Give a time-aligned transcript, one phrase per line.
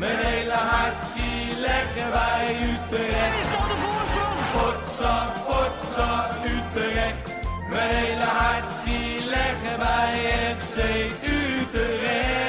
[0.00, 3.38] Mijn hele hart zie leggen wij Utrecht.
[3.40, 4.38] Is dat de voorsprong?
[4.54, 5.14] Potsa,
[5.46, 7.24] potsa, Utrecht.
[7.70, 10.12] Mijn hele hart zie leggen wij
[10.56, 10.76] FC
[11.24, 12.40] Utrecht.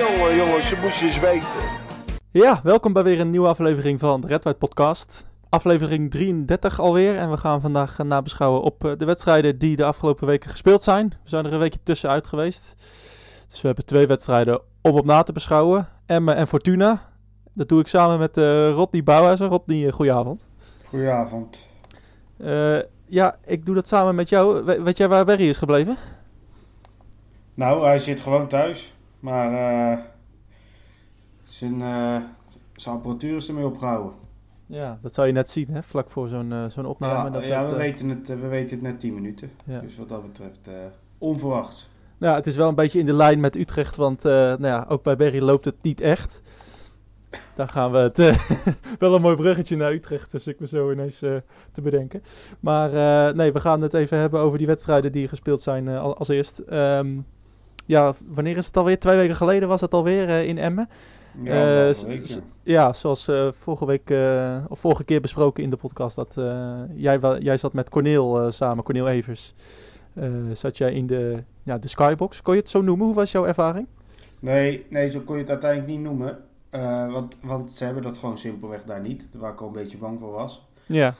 [0.00, 1.62] Jongen, jongens, ze moesten eens weten.
[2.30, 5.26] Ja, welkom bij weer een nieuwe aflevering van de Red White Podcast.
[5.48, 7.16] Aflevering 33 alweer.
[7.16, 10.82] En we gaan vandaag eh, nabeschouwen op eh, de wedstrijden die de afgelopen weken gespeeld
[10.82, 11.08] zijn.
[11.08, 12.74] We zijn er een weekje tussenuit geweest.
[13.48, 15.97] Dus we hebben twee wedstrijden om op na te beschouwen.
[16.08, 17.10] Emmen en Fortuna.
[17.52, 19.48] Dat doe ik samen met eh Rodney Bouwhuizen.
[19.48, 20.48] Rodney, eh, goedenavond.
[20.84, 21.66] Goedenavond.
[22.36, 24.64] Eh, ja, ik doe dat samen met jou.
[24.64, 25.96] We- weet jij waar Berry is gebleven?
[27.54, 29.50] Nou, hij zit gewoon thuis, maar
[31.42, 31.78] zijn,
[32.74, 34.12] zijn apparatuur is ermee opgehouden.
[34.66, 35.82] Ja, dat zou je net zien, hè?
[35.82, 37.14] Vlak voor zo'n zo'n opname.
[37.14, 39.50] ja, dat ja dat, we, weten het, we weten het net 10 minuten.
[39.64, 39.80] Ja.
[39.80, 40.74] Dus wat dat betreft eh,
[42.18, 44.86] Ja, het is wel een beetje in de lijn met Utrecht, want eh, nou ja,
[44.88, 46.42] ook bij Berry loopt het niet echt.
[47.54, 48.18] Dan gaan we het.
[48.18, 48.38] eh,
[48.98, 51.30] wel een mooi bruggetje naar Utrecht, dus ik me zo ineens eh,
[51.72, 52.22] te bedenken.
[52.60, 52.90] Maar
[53.34, 56.58] nee, we gaan het even hebben over die wedstrijden die gespeeld zijn al- als eerst.
[56.58, 57.08] Ehm,
[57.86, 58.98] ja, wanneer is het alweer?
[58.98, 60.88] Twee weken geleden was het alweer in Emmen.
[61.42, 61.92] Ja,
[62.62, 62.92] ja.
[62.92, 64.10] Zoals vorige week
[64.68, 66.34] of vorige keer besproken in de podcast, dat
[66.94, 69.54] jij, jij zat met Corneel samen, Corneel Evers.
[70.52, 72.42] zat jij in de, ja, de skybox.
[72.42, 73.06] Kon je het zo noemen?
[73.06, 73.86] Hoe was jouw ervaring?
[74.38, 76.38] Nee, nee, zo kon je het uiteindelijk niet noemen.
[76.70, 79.26] Eh, want, want ze hebben dat gewoon simpelweg daar niet.
[79.36, 80.66] Waar ik al een beetje bang voor was.
[80.86, 81.14] Ja,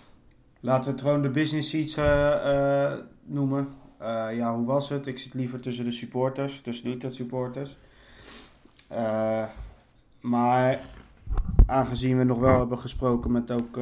[0.60, 3.69] Laten we het gewoon de business seats eh, eh, noemen.
[4.32, 5.06] Ja, hoe was het?
[5.06, 7.76] Ik zit liever tussen de supporters, tussen de Utrecht supporters.
[10.20, 10.80] Maar
[11.66, 13.72] aangezien we nog wel hebben gesproken met ook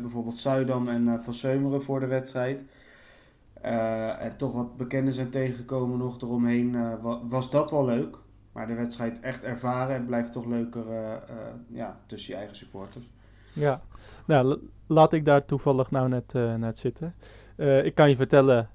[0.00, 2.60] bijvoorbeeld Zuidam en Van Seumeren voor de wedstrijd.
[3.60, 8.16] Eh, en toch wat bekenden zijn tegengekomen nog eromheen, eh, wa- was dat wel leuk.
[8.52, 11.16] Maar de wedstrijd echt ervaren en blijft toch leuker eh,
[11.66, 13.08] ja, tussen je eigen supporters.
[13.52, 13.80] ja.
[14.26, 17.14] Nou, la- laat ik daar toevallig nou net, net zitten.
[17.84, 18.68] Ik kan je vertellen,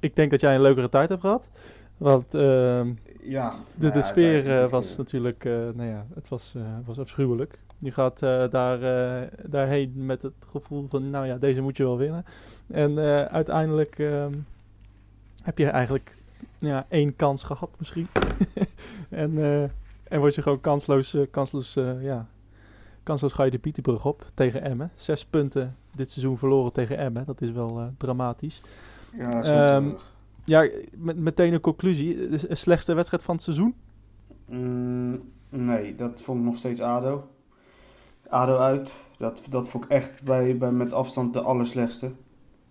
[0.00, 1.48] ik denk dat jij een leukere tijd hebt gehad.
[1.96, 2.92] Want ehm,
[3.22, 6.54] Ja, de, nou de ja, sfeer was natuurlijk, eh, nou ja, het was,
[6.84, 7.58] was afschuwelijk.
[7.78, 11.82] Je gaat eh, daar, eh, daarheen met het gevoel van, nou ja, deze moet je
[11.82, 12.24] wel winnen.
[12.66, 14.32] En eh, uiteindelijk ehm,
[15.42, 16.16] heb je eigenlijk
[16.58, 18.06] ja, één kans gehad misschien.
[19.08, 19.38] en,
[20.02, 22.26] en word je gewoon kansloos, kansloos, ja,
[23.02, 24.90] kansloos ga je de Pieterbrug op tegen Emmen.
[24.94, 28.62] Zes punten dit seizoen verloren tegen Emmen, dat is wel dramatisch.
[29.12, 29.90] Ja, dat is Ehm.
[30.44, 32.28] Ja, met, meteen een conclusie.
[32.28, 33.74] De slechtste wedstrijd van het seizoen?
[34.48, 37.28] Mm, nee, dat vond ik nog steeds ADO.
[38.28, 38.94] ADO uit.
[39.18, 42.10] Dat, dat vond ik echt bij, bij met afstand de allerslechtste.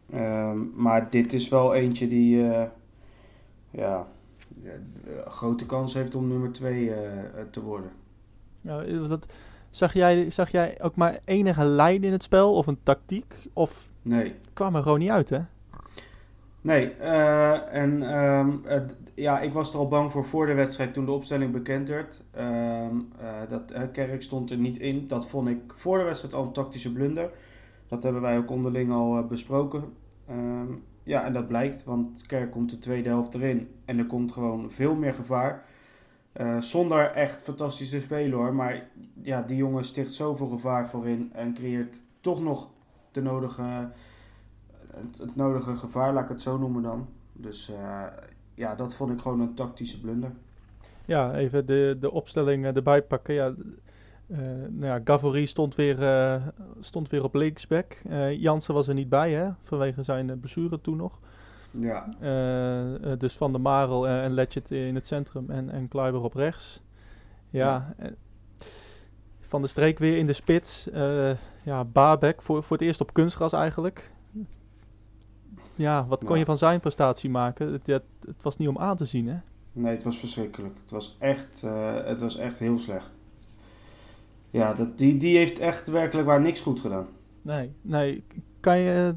[0.10, 2.68] Ehm, maar dit is wel eentje die eh,
[3.70, 4.08] ja,
[4.64, 6.92] een grote kans heeft om nummer 2
[7.50, 7.92] te worden.
[8.62, 9.26] Ja, eh, dat,
[9.70, 13.36] zag, jij, zag jij ook maar enige lijn in het spel of een tactiek?
[13.54, 14.24] Of Nee.
[14.24, 15.40] het kwam er gewoon niet uit, hè?
[16.64, 18.52] Nee, eh, en ehm,
[19.16, 22.24] ja, ik was er al bang voor voor de wedstrijd toen de opstelling bekend werd.
[22.32, 25.08] Ehm, eh, dat eh, Kerk stond er niet in.
[25.08, 27.32] Dat vond ik voor de wedstrijd al een tactische blunder.
[27.88, 29.84] Dat hebben wij ook onderling al besproken.
[30.28, 30.68] Ehm,
[31.04, 33.70] ja, en dat blijkt, want Kerk komt de tweede helft erin.
[33.86, 35.66] En er komt gewoon veel meer gevaar.
[36.60, 38.56] Zonder echt fantastisch te spelen hoor.
[38.56, 38.88] Maar
[39.22, 42.70] ja, die jongen sticht zoveel gevaar voorin en creëert toch nog
[43.12, 43.90] de nodige
[44.96, 47.08] het, het nodige gevaar, laat ik het zo noemen dan.
[47.34, 48.04] Dus eh,
[48.54, 50.32] ja, dat vond ik gewoon een tactische blunder.
[51.06, 53.34] Ja, even de, de opstelling eh, erbij pakken.
[53.34, 53.54] Ja,
[54.28, 54.38] eh
[54.70, 55.98] nou ja, Gavory stond weer,
[56.80, 57.98] stond weer op linksback.
[58.38, 59.50] Jansen was er niet bij, hè?
[59.64, 61.20] Vanwege zijn blessure toen nog.
[61.72, 62.16] Ja,
[63.16, 66.82] dus Van der Marel en, Letchert in het centrum en, en Kluiber op rechts.
[67.50, 67.96] Ja.
[69.40, 70.90] van de Streek weer in de spits.
[71.64, 74.13] Ja, Babek voor, voor het eerst op kunstgras eigenlijk.
[75.76, 77.72] Ja, wat kon je van zijn prestatie maken?
[77.72, 79.38] Het, het, het was niet om aan te zien, hè?
[79.74, 80.76] nee, het was verschrikkelijk.
[80.82, 83.12] Het was echt, eh, het was echt heel slecht.
[84.50, 87.08] Ja, dat, die, die heeft echt werkelijk waar niks goed gedaan.
[87.42, 88.24] Nee, nee.
[88.60, 89.14] Kan je...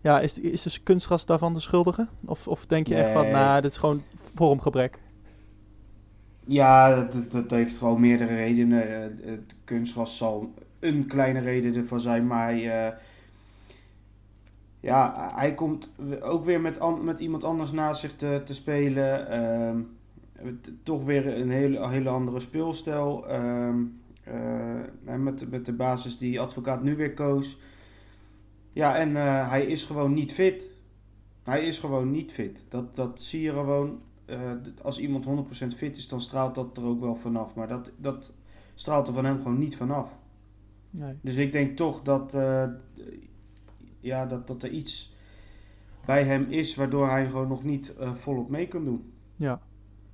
[0.00, 2.06] Ja, is, is de kunstgras daarvan de schuldige?
[2.24, 4.02] Of, of denk je echt van, nou, dit is gewoon
[4.34, 4.98] vormgebrek?
[6.44, 8.94] Ja, dat, dat, heeft gewoon meerdere redenen.
[8.94, 12.92] Eh, Het kunstgras zal een kleine reden ervan zijn, maar eh,
[14.80, 15.90] ja, hij komt
[16.20, 19.30] ook weer met, met iemand anders naast zich te, te spelen.
[19.30, 19.80] Ehm,
[20.82, 23.28] toch weer een hele, hele andere speelstijl.
[23.28, 23.84] Ehm,
[24.24, 27.58] eh, met, met de basis die advocaat nu weer koos.
[28.72, 30.70] Ja, en eh, hij is gewoon niet fit.
[31.42, 32.64] Hij is gewoon niet fit.
[32.68, 34.00] Dat, dat zie je gewoon.
[34.24, 34.52] Eh,
[34.82, 37.54] als iemand 100% fit is, dan straalt dat er ook wel vanaf.
[37.54, 38.32] Maar dat, dat
[38.74, 40.10] straalt er van hem gewoon niet vanaf.
[40.90, 41.14] Nee.
[41.22, 42.36] Dus ik denk toch dat,
[44.00, 45.16] ja, dat, dat er iets
[46.08, 49.12] bij hem is waardoor hij gewoon nog niet eh, volop mee kan doen.
[49.36, 49.60] Ja,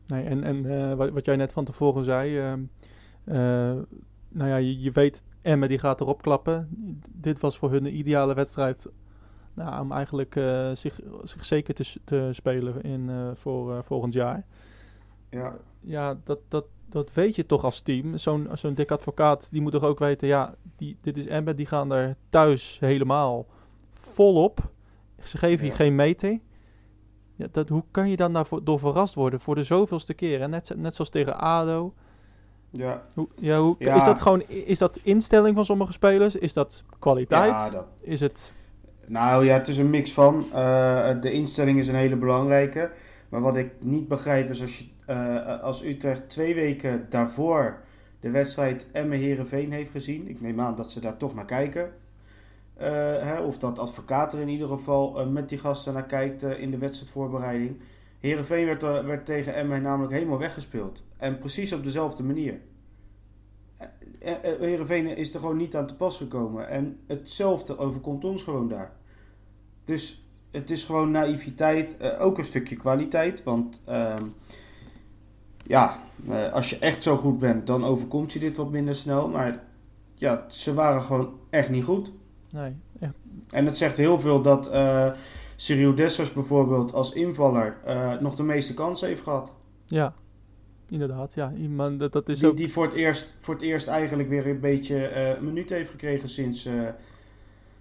[0.07, 2.63] nee, en, en eh, wat, wat jij net van tevoren zei, ehm,
[3.25, 3.83] eh,
[4.29, 6.69] nou ja, je, je weet, Emmen die gaat erop klappen.
[7.09, 8.87] Dit was voor hun een ideale wedstrijd
[9.55, 10.41] nou, om eigenlijk
[10.73, 14.45] zich, zich zeker te, te spelen in, voor volgend jaar.
[15.31, 18.19] Ja, Ja, dat, dat, dat weet je toch als team.
[18.19, 21.67] Zo'n zo'n dik advocaat, die moet toch ook weten, ja, die, dit is Emmen, die
[21.67, 23.47] gaan er thuis helemaal
[24.07, 24.59] volop.
[25.23, 25.77] Ze geven je Ja.
[25.77, 26.39] geen meter.
[27.37, 30.41] Ja, dat, hoe kan je dan daarvoor, door verrast worden voor de zoveelste keer?
[30.41, 31.95] En net, net zoals tegen ADO.
[32.71, 33.03] ja.
[33.15, 33.95] Hoe, ja, hoe, Ja.
[33.97, 36.37] Is dat gewoon is dat instelling van sommige spelers?
[36.37, 37.51] Is dat kwaliteit?
[37.51, 38.53] ja dat, Is het...
[39.07, 40.45] Nou ja, het is een mix van.
[40.53, 42.91] Eh, de instelling is een hele belangrijke.
[43.29, 47.83] Maar wat ik niet begrijp is als, je, eh, als Utrecht twee weken daarvoor
[48.21, 50.29] de wedstrijd Emmen-Herenveen heeft gezien.
[50.29, 51.91] Ik neem aan dat ze daar toch naar kijken.
[52.75, 52.89] Eh,
[53.23, 56.61] hè, of dat advocaat er in ieder geval eh, met die gasten naar kijkt eh,
[56.61, 57.81] in de wedstrijdvoorbereiding.
[58.21, 61.05] Herenveen werd, werd tegen Emmen namelijk helemaal weggespeeld.
[61.17, 62.61] En precies op dezelfde manier.
[64.59, 66.69] Heerenveen is er gewoon niet aan te pas gekomen.
[66.69, 68.93] En hetzelfde overkomt ons gewoon daar.
[69.85, 73.43] Dus het is gewoon naïviteit, ook een stukje kwaliteit.
[73.43, 74.25] Want ehm,
[75.67, 76.01] ja,
[76.53, 79.29] als je echt zo goed bent, dan overkomt je dit wat minder snel.
[79.29, 79.63] Maar
[80.15, 82.13] ja, ze waren gewoon echt niet goed.
[82.55, 83.15] Nee, echt.
[83.51, 85.11] En het zegt heel veel dat eh
[85.57, 89.53] Cyril Dessers bijvoorbeeld als invaller eh, nog de meeste kansen heeft gehad.
[89.87, 90.15] Ja,
[90.89, 91.35] inderdaad.
[91.35, 92.57] Ja, iemand, dat, dat is Die, ook...
[92.57, 95.91] die voor, het eerst, voor het eerst eigenlijk weer een beetje eh een minuut heeft
[95.91, 96.65] gekregen sinds...
[96.67, 96.89] eh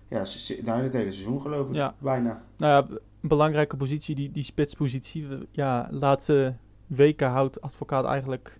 [0.07, 0.23] ja,
[0.63, 1.75] nou, het hele seizoen geloof ik.
[1.75, 1.95] Ja.
[1.99, 2.43] Bijna.
[2.57, 5.27] Nou ja, een belangrijke positie, die, die spitspositie.
[5.51, 6.55] Ja, laatste
[6.87, 8.59] weken houdt advocaat eigenlijk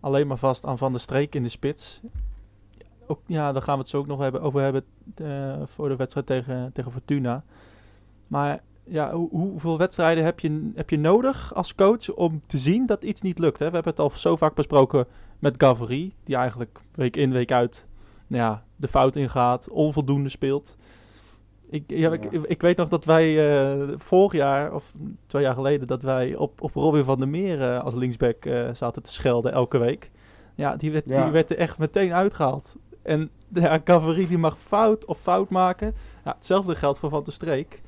[0.00, 2.00] alleen maar vast aan Van der Streek in de spits.
[3.06, 5.96] Ook, ja, daar gaan we het zo ook nog hebben, over hebben eh, voor de
[5.96, 7.44] wedstrijd tegen, tegen Fortuna.
[8.26, 12.86] Maar ja, hoe, hoeveel wedstrijden heb je, heb je nodig als coach om te zien
[12.86, 13.58] dat iets niet lukt?
[13.58, 13.66] Hè?
[13.66, 15.06] We hebben het al zo vaak besproken
[15.38, 17.86] met Gavri, die eigenlijk week in, week uit
[18.26, 20.76] nou ja, de fout ingaat, onvoldoende speelt.
[21.70, 22.12] Ik, ja,
[22.42, 24.92] ik, weet nog dat wij eh, vorig jaar, of
[25.26, 29.02] twee jaar geleden, dat wij op, op Robin van der Meer eh, als linksback zaten
[29.02, 30.10] te schelden elke week.
[30.54, 31.22] Ja, die werd, Ja.
[31.22, 32.76] die werd er echt meteen uitgehaald.
[33.06, 35.94] En ja, Cavalerie die mag fout op fout maken.
[36.24, 37.82] Ja, hetzelfde geldt voor Van der Streek.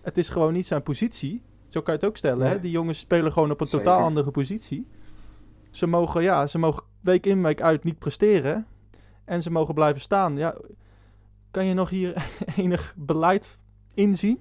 [0.00, 1.42] Het is gewoon niet zijn positie.
[1.68, 2.48] Zo kan je het ook stellen.
[2.48, 2.60] Hè?
[2.60, 3.84] Die jongens spelen gewoon op een Zeker.
[3.84, 4.86] totaal andere positie.
[5.70, 8.66] Ze mogen, ja, ze mogen week in, week uit niet presteren.
[9.24, 10.36] En ze mogen blijven staan.
[10.36, 10.54] Ja,
[11.50, 13.58] kan je nog hier enig beleid
[13.94, 14.38] inzien?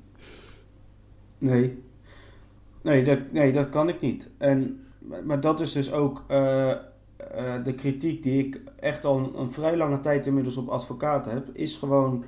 [1.38, 1.84] Nee.
[2.82, 4.30] Nee dat, nee, dat kan ik niet.
[4.38, 6.72] En, maar maar dat is dus ook eh,
[7.32, 11.32] eh, de kritiek die ik echt al een, een vrij lange tijd inmiddels op advocaten
[11.34, 11.48] heb.
[11.54, 12.24] Is gewoon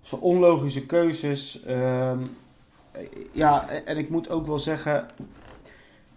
[0.00, 1.62] zo'n onlogische keuzes.
[1.64, 2.18] ehm,
[3.32, 5.06] ja, en- ik moet ook wel zeggen,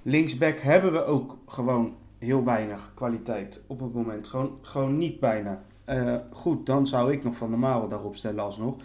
[0.02, 4.28] linksback hebben we ook gewoon heel weinig kwaliteit op het moment.
[4.28, 5.64] Gewoon, gewoon niet bijna.
[5.86, 8.76] Eh, goed, dan zou ik nog Van der Marel daarop stellen alsnog.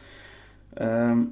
[0.74, 1.22] Ehm,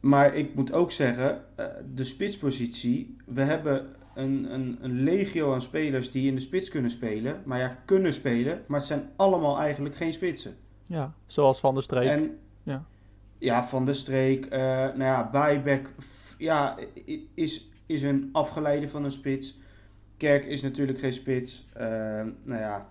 [0.00, 3.86] maar ik moet ook zeggen, eh, de spitspositie, we hebben
[4.20, 7.42] een, een, een legio aan spelers die in de spits kunnen spelen.
[7.44, 10.54] Maar ja, kunnen spelen, maar het zijn allemaal eigenlijk geen spitsen.
[10.86, 12.08] Ja, zoals Van der Streek.
[12.08, 12.84] En, Ja.
[13.38, 15.90] ja, Van de Streek, eh nou ja, Bijbek,
[16.38, 16.76] ja,
[17.34, 19.58] is, is een afgeleide van een spits.
[20.16, 21.66] Kerk is natuurlijk geen spits.
[21.72, 21.86] Eh,
[22.42, 22.86] nou ja,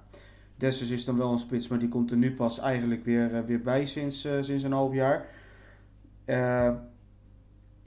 [0.55, 3.41] Dessers is dan wel een spits, maar die komt er nu pas eigenlijk weer, eh,
[3.41, 5.25] weer bij sinds, sinds een half jaar.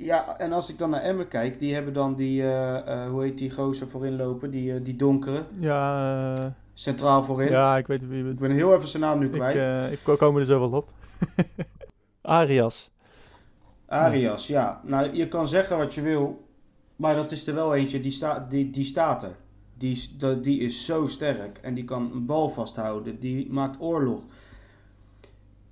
[0.05, 3.23] Ja, en als ik dan naar Emmen kijk, die hebben dan die, eh, eh, hoe
[3.23, 7.51] heet die gozer voorin lopen, die, eh, die donkere, Ja, centraal voorin.
[7.51, 8.41] ja, ik weet wie je Ik bedoelt.
[8.41, 9.93] ben heel even zijn naam nu Ik, kwijt.
[9.93, 10.89] ik ko- kom er zo wel op.
[12.23, 12.91] Arias.
[13.87, 14.81] Arias, ja.
[14.85, 16.45] Nou, je kan zeggen wat je wil,
[16.97, 19.37] maar dat is er wel eentje die, sta, die, die staat er.
[19.77, 20.01] Die,
[20.41, 23.19] die is zo sterk en die kan een bal vasthouden.
[23.19, 24.23] Die maakt oorlog.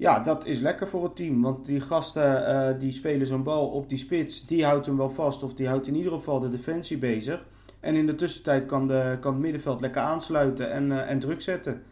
[0.00, 1.42] Ja, dat is lekker voor het team.
[1.42, 5.10] Want die gasten eh, die spelen zo'n bal op die spits, die houdt hem wel
[5.10, 5.42] vast.
[5.42, 7.46] Of die houdt in ieder geval de defensie bezig.
[7.80, 11.40] En in de tussentijd kan, de, kan het middenveld lekker aansluiten en, eh, en druk
[11.40, 11.82] zetten.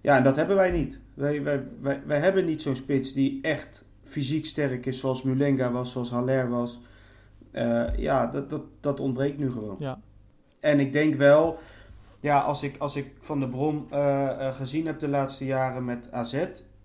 [0.00, 1.00] Ja, en dat hebben wij niet.
[1.14, 5.72] Wij, wij, wij, wij hebben niet zo'n spits die echt fysiek sterk is, zoals Mulenga
[5.72, 6.80] was, zoals Haller was.
[7.50, 9.76] Eh, ja, dat, dat, dat ontbreekt nu gewoon.
[9.78, 10.00] Ja.
[10.60, 11.58] En ik denk wel,
[12.20, 13.86] ja, als ik, als ik Van de Brom
[14.52, 16.44] gezien heb de laatste jaren met AZ,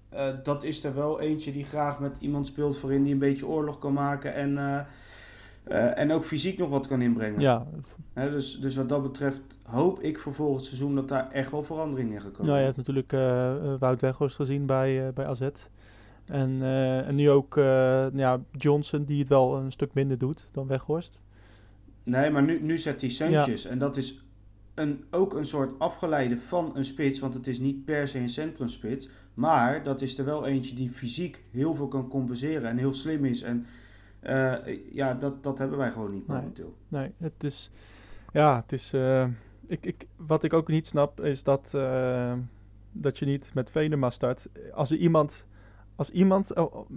[0.10, 3.48] eh, dat is er wel eentje die graag met iemand speelt voorin die een beetje
[3.48, 4.80] oorlog kan maken en, eh,
[5.68, 7.40] Eh, en ook fysiek nog wat kan inbrengen.
[7.40, 7.66] Ja,
[8.14, 11.64] Hè, dus, dus wat dat betreft hoop ik voor volgend seizoen dat daar echt wel
[11.64, 12.46] verandering in gekomen.
[12.46, 13.12] nou, je hebt natuurlijk
[13.80, 15.50] Wout Weghorst gezien bij, bij AZ.
[16.28, 16.62] En,
[17.06, 21.20] en nu ook eh, ja, Johnson, die het wel een stuk minder doet dan Weghorst.
[22.04, 23.66] Nee, maar nu, nu zet hij Seuntjes.
[23.66, 24.26] En dat is
[24.74, 27.20] een, ook een soort afgeleide van een spits.
[27.20, 29.10] Want het is niet per se een centrumspits.
[29.38, 32.70] Maar dat is er wel eentje die fysiek heel veel kan compenseren.
[32.70, 33.42] En heel slim is.
[33.42, 33.66] En
[34.20, 34.54] eh,
[34.92, 36.76] ja, dat, dat hebben wij gewoon niet momenteel.
[36.88, 37.72] Nee, het is.
[38.34, 38.94] Ja, het is.
[38.94, 39.28] eh,
[39.68, 42.34] ik, ik, wat ik ook niet snap is dat, eh,
[42.92, 44.48] dat je niet met Venema start.
[44.74, 45.46] Als er iemand.
[45.96, 46.90] Als iemand oh, oh,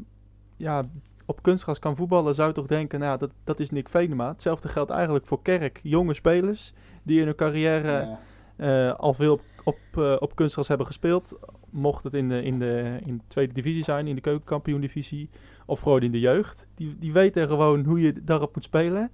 [0.56, 0.88] ja,
[1.26, 4.28] op kunstgras kan voetballen, zou je toch denken: nou, dat, dat is Nick Venema.
[4.28, 5.80] Hetzelfde geldt eigenlijk voor Kerk.
[5.82, 8.18] Jonge spelers die in hun carrière
[8.56, 8.90] Ja.
[8.90, 11.38] al veel op, op, op kunstgras hebben gespeeld.
[11.70, 15.28] Mocht het in de, in, de, in de tweede divisie zijn, in de keukenkampioen-divisie.
[15.66, 16.68] Of gewoon in de jeugd.
[16.74, 19.10] Die, die weten gewoon hoe je daarop moet spelen.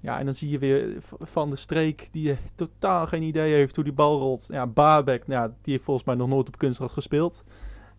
[0.00, 3.84] Ja, en dan zie je weer Van de Streek, die totaal geen idee heeft hoe
[3.84, 4.46] die bal rolt.
[4.48, 7.44] Ja, nou, ja, die heeft volgens mij nog nooit op kunstgras gespeeld.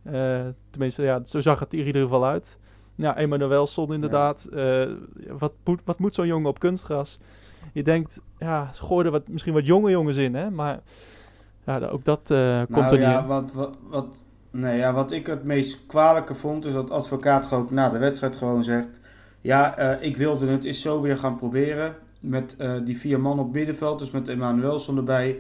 [0.04, 2.58] Eh, tenminste, ja, zo zag het er in ieder geval uit.
[2.96, 4.46] Ja, Emanuelson inderdaad.
[4.46, 4.92] Eh,
[5.38, 7.20] wat, moet, wat moet zo'n jongen op kunstgras?
[7.74, 10.50] Je denkt, ja, gooi er wat, misschien wat jonge jongens in, hè.
[10.50, 10.82] Maar
[11.74, 15.12] ja, ook dat eh, komt nou er ja, niet wat, wat, wat, nee, ja, wat
[15.12, 19.00] ik het meest kwalijke vond, is dat advocaat gewoon na de wedstrijd gewoon zegt...
[19.42, 21.96] Ja, eh, ik wilde het eens zo weer gaan proberen.
[22.20, 25.40] Met eh, die vier man op middenveld, dus met Emanuelson erbij.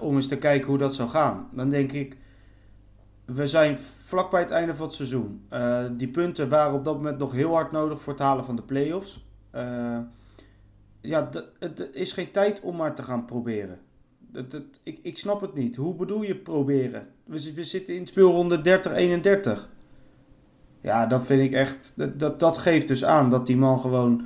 [0.00, 1.48] om eens te kijken hoe dat zou gaan.
[1.52, 2.16] Dan denk ik,
[3.24, 5.48] we zijn vlak bij het einde van het seizoen.
[5.92, 8.62] Die punten waren op dat moment nog heel hard nodig voor het halen van de
[8.62, 9.26] play-offs.
[11.00, 11.28] Ja,
[11.58, 13.78] het is geen tijd om maar te gaan proberen.
[14.34, 15.76] Dat, ik, ik snap het niet.
[15.76, 17.06] Hoe bedoel je proberen?
[17.24, 18.80] We, zi- we zitten in speelronde
[19.56, 19.60] 30-31.
[20.80, 21.92] Ja, dat vind ik echt.
[22.18, 24.24] Dat, dat, geeft dus aan dat die man gewoon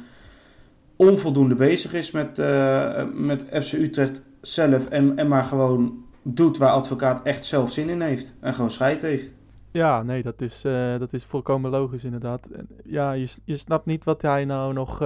[0.97, 4.89] onvoldoende bezig is met, eh, met FC Utrecht zelf.
[4.89, 8.35] En, en maar gewoon doet waar advocaat echt zelf zin in heeft.
[8.41, 9.31] En gewoon scheid heeft.
[9.71, 12.49] Ja, nee, dat is, eh, dat is volkomen logisch inderdaad.
[12.85, 15.01] Ja, je, je snapt niet wat hij nou nog,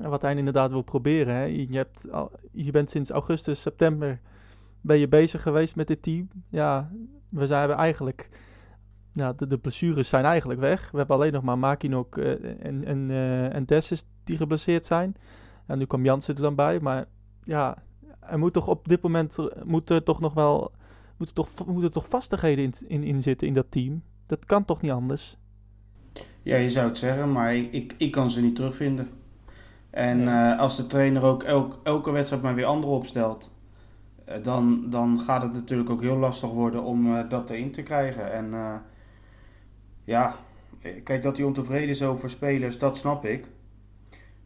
[0.00, 1.34] ehm, wat hij inderdaad wil proberen.
[1.34, 1.44] Hè?
[1.44, 2.04] Je, hebt
[2.52, 4.20] je bent sinds augustus, september,
[4.80, 6.28] ben je bezig geweest met dit team.
[6.48, 6.90] Ja,
[7.28, 8.28] we zijn eigenlijk,
[9.12, 10.90] ja, de, blessures zijn eigenlijk weg.
[10.90, 12.30] We hebben alleen nog maar Makinok eh,
[12.64, 13.64] en, en, eh en
[14.24, 15.16] die geblesseerd zijn.
[15.66, 17.04] En nu kwam Jansen er dan bij, maar
[17.42, 17.82] ja,
[18.20, 20.72] er moet toch op dit moment, eh, moet er toch nog wel
[21.20, 24.02] moeten toch, moeten toch vastigheden in, in, zitten in dat team?
[24.26, 25.36] Dat kan toch niet anders?
[26.42, 29.08] Ja, je zou het zeggen, maar ik, ik kan ze niet terugvinden.
[29.90, 33.50] En eh, als de trainer ook elk, elke wedstrijd maar weer anderen opstelt,
[34.24, 37.82] eh, dan, dan gaat het natuurlijk ook heel lastig worden om eh, dat erin te
[37.82, 38.32] krijgen.
[38.32, 38.54] En
[40.04, 40.34] ja,
[41.04, 43.48] kijk dat hij ontevreden is over spelers, dat snap ik.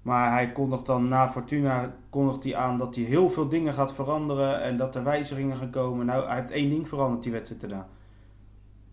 [0.03, 3.95] Maar hij kondigt dan na Fortuna kondigt hij aan dat hij heel veel dingen gaat
[3.95, 6.07] veranderen en dat er wijzigingen gaan komen.
[6.07, 7.87] Nou, hij heeft één ding veranderd die wedstrijd daarna.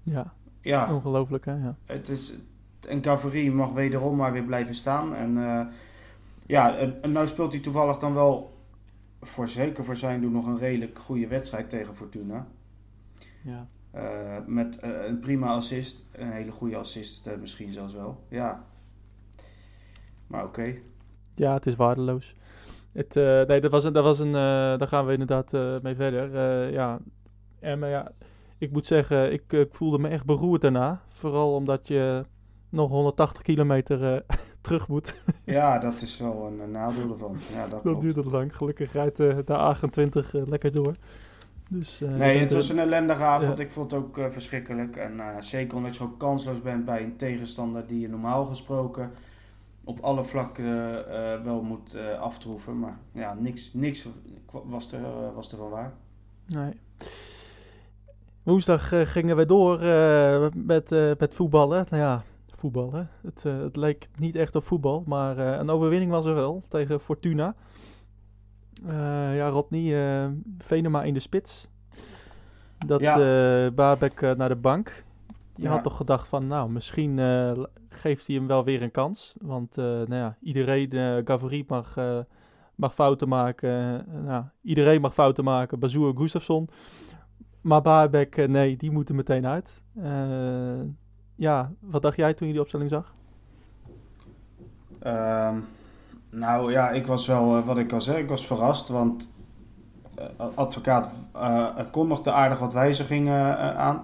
[0.04, 1.52] Ja, Ja, ongelooflijk hè?
[1.52, 1.76] Ja.
[1.86, 2.34] het is,
[2.88, 5.16] en mag wederom maar weer blijven staan.
[5.16, 5.38] En
[6.52, 8.58] ja, en, en nou speelt hij toevallig dan wel,
[9.22, 12.48] voor zeker voor zijn doen, nog een redelijk goede wedstrijd tegen Fortuna.
[13.44, 13.68] Ja.
[13.92, 18.24] Eh, met eh, een prima assist, een hele goede assist eh, misschien zelfs wel.
[18.30, 18.66] Ja,
[20.28, 20.76] maar oké.
[21.36, 22.36] ja, het is waardeloos.
[22.94, 23.16] Het,
[23.48, 26.72] nee, dat was een, dat was een daar gaan we inderdaad mee verder.
[26.72, 27.00] Ja,
[27.60, 28.12] en, maar ja,
[28.58, 31.02] ik moet zeggen, ik, ik voelde me echt beroerd daarna.
[31.08, 32.26] Vooral omdat je
[32.70, 34.24] nog 180 kilometer
[34.62, 35.16] terug moet.
[35.44, 37.36] Ja, dat is wel een, een nadeel ervan.
[37.54, 38.56] Ja, dat Dat duurde lang.
[38.56, 40.96] Gelukkig rijdt eh, de A28 eh, lekker door.
[41.70, 43.58] Dus, eh, Nee, het was een ellendige avond.
[43.58, 43.64] ja.
[43.64, 44.96] Ik vond het ook verschrikkelijk.
[44.96, 49.12] En zeker omdat je gewoon kansloos bent bij een tegenstander die je normaal gesproken
[49.84, 50.66] op alle vlakken
[51.44, 52.80] wel moet aftroeven.
[52.80, 54.08] Maar ja, niks, niks
[54.52, 55.94] was, er, was er van waar.
[56.46, 56.74] Nee.
[58.44, 59.80] Woensdag gingen we door
[60.56, 60.90] met,
[61.20, 61.86] met voetballen.
[61.90, 62.24] Nou ja,
[62.62, 63.10] voetballen.
[63.22, 66.64] Het, eh, het leek niet echt op voetbal, maar eh, een overwinning was er wel
[66.68, 67.56] tegen Fortuna.
[68.86, 71.68] Eh, ja, Rodney, Venema in de spits.
[72.86, 73.72] Dat Ja.
[73.72, 75.04] Babek naar de bank.
[75.56, 75.70] Je Ja.
[75.70, 77.18] had toch gedacht van, nou, misschien
[77.90, 79.36] geeft hij hem wel weer een kans.
[79.42, 81.96] Want nou ja, iedereen, Gavri mag,
[82.76, 84.06] mag fouten maken.
[84.26, 85.80] Nou, iedereen mag fouten maken.
[85.80, 86.70] Bazoer, Gustafsson.
[87.62, 89.84] Maar Baarbek, nee, die moeten meteen uit.
[91.42, 93.14] Ja, wat dacht jij toen je die opstelling zag?
[95.00, 95.56] Ehm,
[96.30, 98.88] nou ja, ik was wel, eh, wat ik al zei, ik was verrast.
[98.88, 99.30] Want
[100.16, 104.04] eh, advocaat eh kondigde aardig wat wijzigingen aan.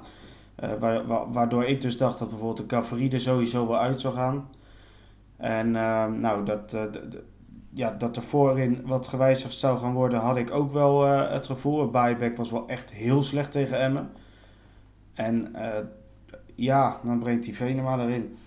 [0.79, 4.13] Wa- wa- waardoor ik dus dacht dat bijvoorbeeld de Caveri er sowieso wel uit zou
[4.13, 4.50] gaan.
[5.38, 6.77] En ehm, nou, dat,
[7.70, 11.89] ja, dat er voorin wat gewijzigd zou gaan worden, had ik ook wel het gevoel.
[11.91, 14.10] Buyback was wel echt heel slecht tegen Emmen.
[15.13, 15.56] En
[16.57, 18.37] ja, dan brengt die Venema erin.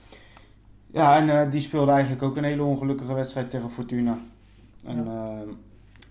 [0.86, 4.18] Ja, en eh, die speelde eigenlijk ook een hele ongelukkige wedstrijd tegen Fortuna.
[4.84, 5.48] En ehm,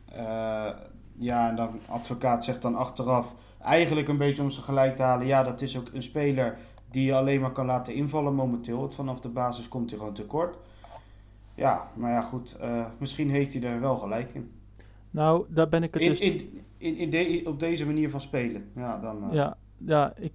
[0.05, 0.69] eh,
[1.17, 5.27] ja, en dan advocaat zegt dan achteraf eigenlijk een beetje om ze gelijk te halen.
[5.27, 6.57] Ja, dat is ook een speler
[6.91, 8.79] die je alleen maar kan laten invallen momenteel.
[8.79, 10.57] Want vanaf de basis komt hij gewoon tekort.
[11.55, 12.55] Ja, nou ja, goed.
[12.59, 14.51] eh, misschien heeft hij er wel gelijk in.
[15.11, 16.19] Nou, daar ben ik het In, dus...
[16.19, 18.69] in, in, in de- op deze manier van spelen.
[18.75, 19.23] Ja, dan...
[19.29, 20.31] eh, Ja, ja ik,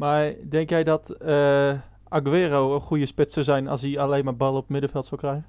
[0.00, 1.78] maar denk jij dat eh
[2.08, 5.46] Aguero een goede spits zou zijn als hij alleen maar bal op middenveld zou krijgen?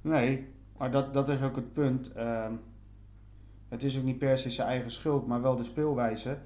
[0.00, 0.48] Nee,
[0.78, 2.12] maar dat, dat is ook het punt.
[2.12, 2.52] Ehm,
[3.68, 6.38] het is ook niet per se zijn eigen schuld, maar wel de speelwijze.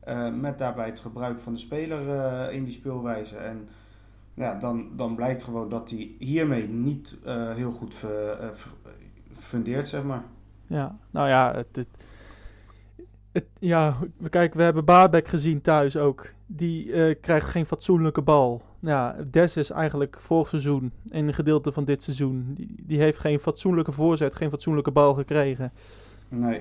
[0.00, 3.36] Eh, met daarbij het gebruik van de speler eh, in die speelwijze.
[3.36, 3.68] En
[4.34, 7.16] ja, dan, dan blijkt gewoon dat hij hiermee niet
[7.54, 7.94] heel goed
[9.32, 10.22] fundeert, zeg maar.
[10.66, 11.88] Ja, nou ja, het, het,
[13.32, 16.32] het- ja, we- kijk, we hebben Baarbek gezien thuis ook.
[16.56, 18.62] Die eh, krijgt geen fatsoenlijke bal.
[18.80, 22.52] Ja, Des is eigenlijk vorig seizoen en een gedeelte van dit seizoen.
[22.56, 25.72] Die, die heeft geen fatsoenlijke voorzet, geen fatsoenlijke bal gekregen.
[26.28, 26.60] Nee.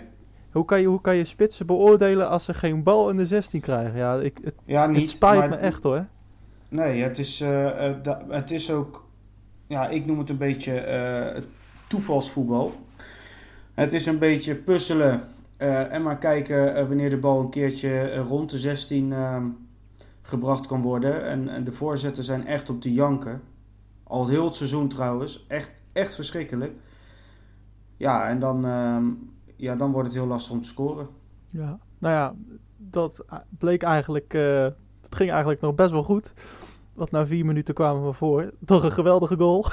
[0.52, 3.62] Hoe kan je, hoe kan je spitsen beoordelen als ze geen bal in de 16
[3.62, 3.98] krijgen?
[3.98, 4.98] Ja, ik, het, Ja, niet.
[5.00, 6.06] het spijt maar- me echt hoor.
[6.70, 9.06] Nee, het is, eh, eh, da- het is ook,
[9.68, 11.42] ja, ik noem het een beetje eh,
[11.88, 12.74] toevalsvoetbal.
[13.74, 15.22] Het is een beetje puzzelen
[15.58, 19.44] en maar kijken wanneer de bal een keertje rond de 16 ehm,
[20.32, 21.26] gebracht kan worden.
[21.26, 23.42] En, en de voorzetten zijn echt op de janken.
[24.04, 25.46] Al heel het seizoen trouwens.
[25.48, 26.74] Echt, echt verschrikkelijk.
[27.98, 29.06] Ja, en dan, ehm,
[29.56, 31.08] ja, dan wordt het heel lastig om te scoren.
[31.46, 32.36] Ja, nou ja,
[32.78, 33.26] dat
[33.58, 34.68] bleek eigenlijk, eh
[35.02, 36.34] het ging eigenlijk nog best wel goed.
[36.94, 38.54] Want na vier minuten kwamen we voor.
[38.66, 39.66] Toch een geweldige goal.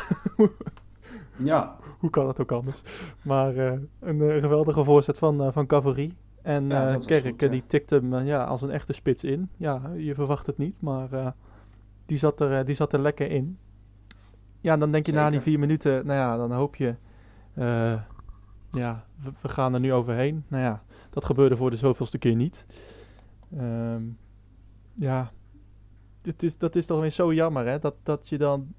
[1.37, 2.83] Ja, Hoe kan het ook anders?
[3.23, 6.15] Maar eh, een eh, geweldige voorzet van, van Cavary.
[6.49, 7.49] En Ja, eh Kerk, goed, eh, ja.
[7.49, 9.51] die tikte hem eh, ja, als een echte spits in.
[9.57, 11.35] Ja, je verwacht het niet, maar
[12.07, 13.59] die, zat er, die zat er lekker in.
[14.61, 16.95] Ja, dan denk je na die vier minuten, nou ja, dan hoop je,
[18.71, 20.45] ja, we, we gaan er nu overheen.
[20.49, 22.67] Nou ja, dat gebeurde voor de zoveelste keer niet.
[23.57, 24.03] Ehm,
[24.95, 25.33] ja,
[26.23, 27.79] het is, dat is toch weer zo jammer, hè?
[27.79, 28.75] Dat, dat je dan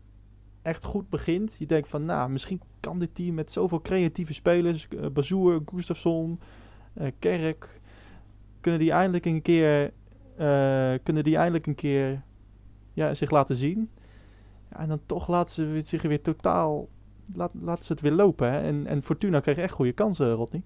[0.62, 1.56] echt goed begint.
[1.60, 6.40] Je denkt van, nou, misschien kan dit team met zoveel creatieve spelers, uh, Bazoer, Gustafsson,
[7.20, 7.80] Kerk,
[8.62, 9.92] kunnen die eindelijk een keer,
[10.38, 12.22] eh, kunnen die eindelijk een keer
[12.94, 13.90] ja, zich laten zien.
[14.72, 16.88] Ja, en dan toch laten ze zich weer totaal,
[17.34, 18.52] laat, laten ze het weer lopen.
[18.52, 18.62] Hè?
[18.62, 20.64] En, en Fortuna kreeg echt goede kansen, Rodney.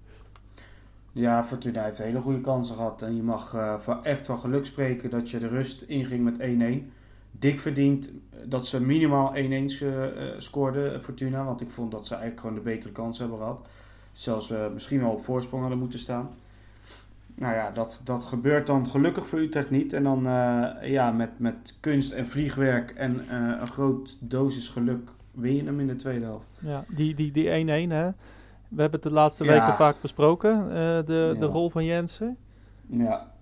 [1.14, 3.02] Ja, Fortuna heeft hele goede kansen gehad.
[3.02, 6.38] En je mag eh, echt van geluk spreken dat je de rust inging met
[6.84, 6.92] 1-1.
[7.30, 8.10] Dik verdiend
[8.46, 11.44] dat ze minimaal 1-1 eh, eh, scoorden, Fortuna.
[11.44, 13.66] Want ik vond dat ze eigenlijk gewoon de betere kans hebben gehad.
[14.14, 16.30] Zelfs eh, misschien wel op voorsprong hadden moeten staan.
[17.34, 19.92] Nou ja, dat, dat gebeurt dan gelukkig voor Utrecht niet.
[19.92, 25.10] En dan eh, ja, met, met kunst en vliegwerk en eh, een groot dosis geluk
[25.30, 26.46] win je hem in de tweede helft.
[26.60, 27.46] Ja, die 1-1, die, die
[27.86, 28.10] 1-1, hè.
[28.68, 29.50] We hebben het de laatste Ja.
[29.52, 30.68] weken vaak besproken,
[31.06, 31.40] de, Ja.
[31.40, 32.36] de rol van Jensen.
[32.86, 33.32] Ja,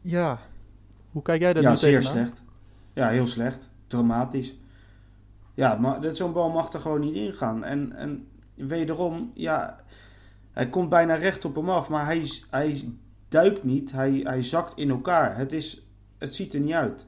[0.00, 0.38] Ja,
[1.10, 2.16] hoe kijk jij daar ja nu zeer tegenaan?
[2.24, 2.42] slecht.
[2.92, 3.70] Ja, heel slecht.
[3.86, 4.56] Dramatisch.
[5.54, 7.64] Ja, maar dat- zo'n bal mag er gewoon niet ingaan.
[7.64, 9.80] En, en wederom, ja,
[10.52, 12.88] hij komt bijna recht op hem af, maar hij, hij
[13.28, 13.92] duikt niet.
[13.92, 15.36] Hij, hij zakt in elkaar.
[15.36, 15.86] Het, is,
[16.18, 17.06] het ziet er niet uit.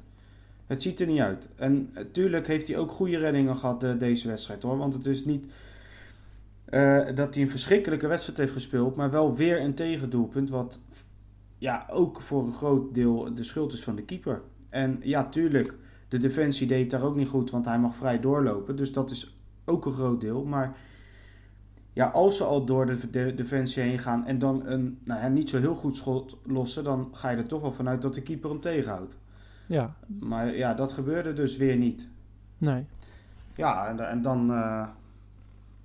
[0.66, 1.48] Het ziet er niet uit.
[1.56, 4.76] En natuurlijk heeft hij ook goede reddingen gehad eh, deze wedstrijd hoor.
[4.76, 5.46] Want het is niet
[6.64, 10.50] eh, dat hij een verschrikkelijke wedstrijd heeft gespeeld, maar wel weer een tegendoelpunt.
[10.50, 10.80] Wat
[11.58, 14.42] ja, ook voor een groot deel de schuld is van de keeper.
[14.68, 15.74] En ja, tuurlijk,
[16.08, 18.76] de defensie deed daar ook niet goed, want hij mag vrij doorlopen.
[18.76, 19.34] Dus dat is
[19.64, 20.44] ook een groot deel.
[20.44, 20.76] Maar
[21.98, 25.28] ja, als ze al door de, de defensie heen gaan en dan een nou ja,
[25.28, 28.22] niet zo heel goed schot lossen, dan ga je er toch wel vanuit dat de
[28.22, 29.18] keeper hem tegenhoudt.
[29.66, 32.08] Ja, Maar ja, dat gebeurde dus weer niet.
[32.58, 32.86] nee.
[33.54, 34.86] Ja, en, en dan, eh,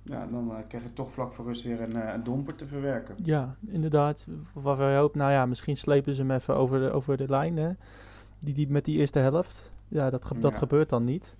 [0.02, 3.14] ja, dan krijg je toch vlak voor rust weer een, eh, een domper te verwerken.
[3.22, 4.28] Ja, inderdaad.
[4.52, 7.56] Waar wij hopen, nou ja, misschien slepen ze hem even over de, over de lijn,
[7.56, 7.70] hè.
[8.38, 9.70] Die, die, met die eerste helft.
[9.88, 10.58] Ja, dat, ge- dat Ja.
[10.58, 11.36] gebeurt dan niet.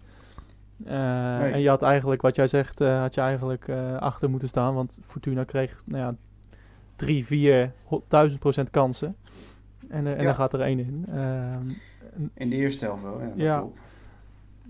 [0.84, 1.52] Eh, Nee.
[1.52, 4.74] En je had eigenlijk, wat jij zegt, eh, had je eigenlijk eh, achter moeten staan.
[4.74, 6.14] Want Fortuna kreeg, nou ja,
[6.96, 7.72] drie, vier,
[8.08, 9.16] duizend procent kansen.
[9.88, 10.22] En, en Ja.
[10.22, 11.06] dan gaat er één in.
[11.12, 11.62] Ehm,
[12.34, 13.26] In de eerste helft wel, ja.
[13.26, 13.58] dat Ja.
[13.58, 13.78] klopt.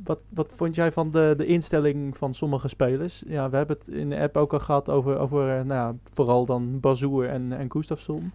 [0.05, 3.23] Wat, wat vond jij van de, de instelling van sommige spelers?
[3.27, 6.45] Ja, we hebben het in de app ook al gehad over, over nou ja, vooral
[6.47, 8.33] dan Bazoer en, en Gustafsson.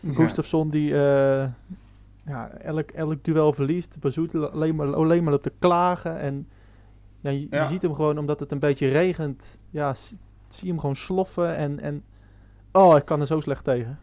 [0.00, 0.12] Ja.
[0.12, 0.94] Gustafsson die
[2.24, 3.96] ja, elk, elk duel verliest.
[4.00, 6.18] Bazoer alleen maar, alleen maar op te klagen.
[6.18, 6.48] En
[7.22, 9.60] Ja, je, ziet hem gewoon omdat het een beetje regent.
[9.70, 12.04] Ja, zie je hem gewoon sloffen en, en...
[12.72, 13.98] Oh, ik kan er zo slecht tegen.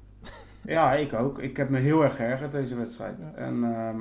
[0.62, 1.40] Ja, ik ook.
[1.40, 3.16] Ik heb me heel erg geërgerd deze wedstrijd.
[3.20, 3.34] Ja.
[3.34, 4.00] En ehm,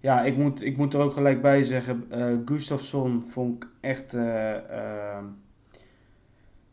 [0.00, 4.14] ja, ik moet, ik moet er ook gelijk bij zeggen, eh Gustafsson vond ik echt
[4.14, 5.24] eh, ehm,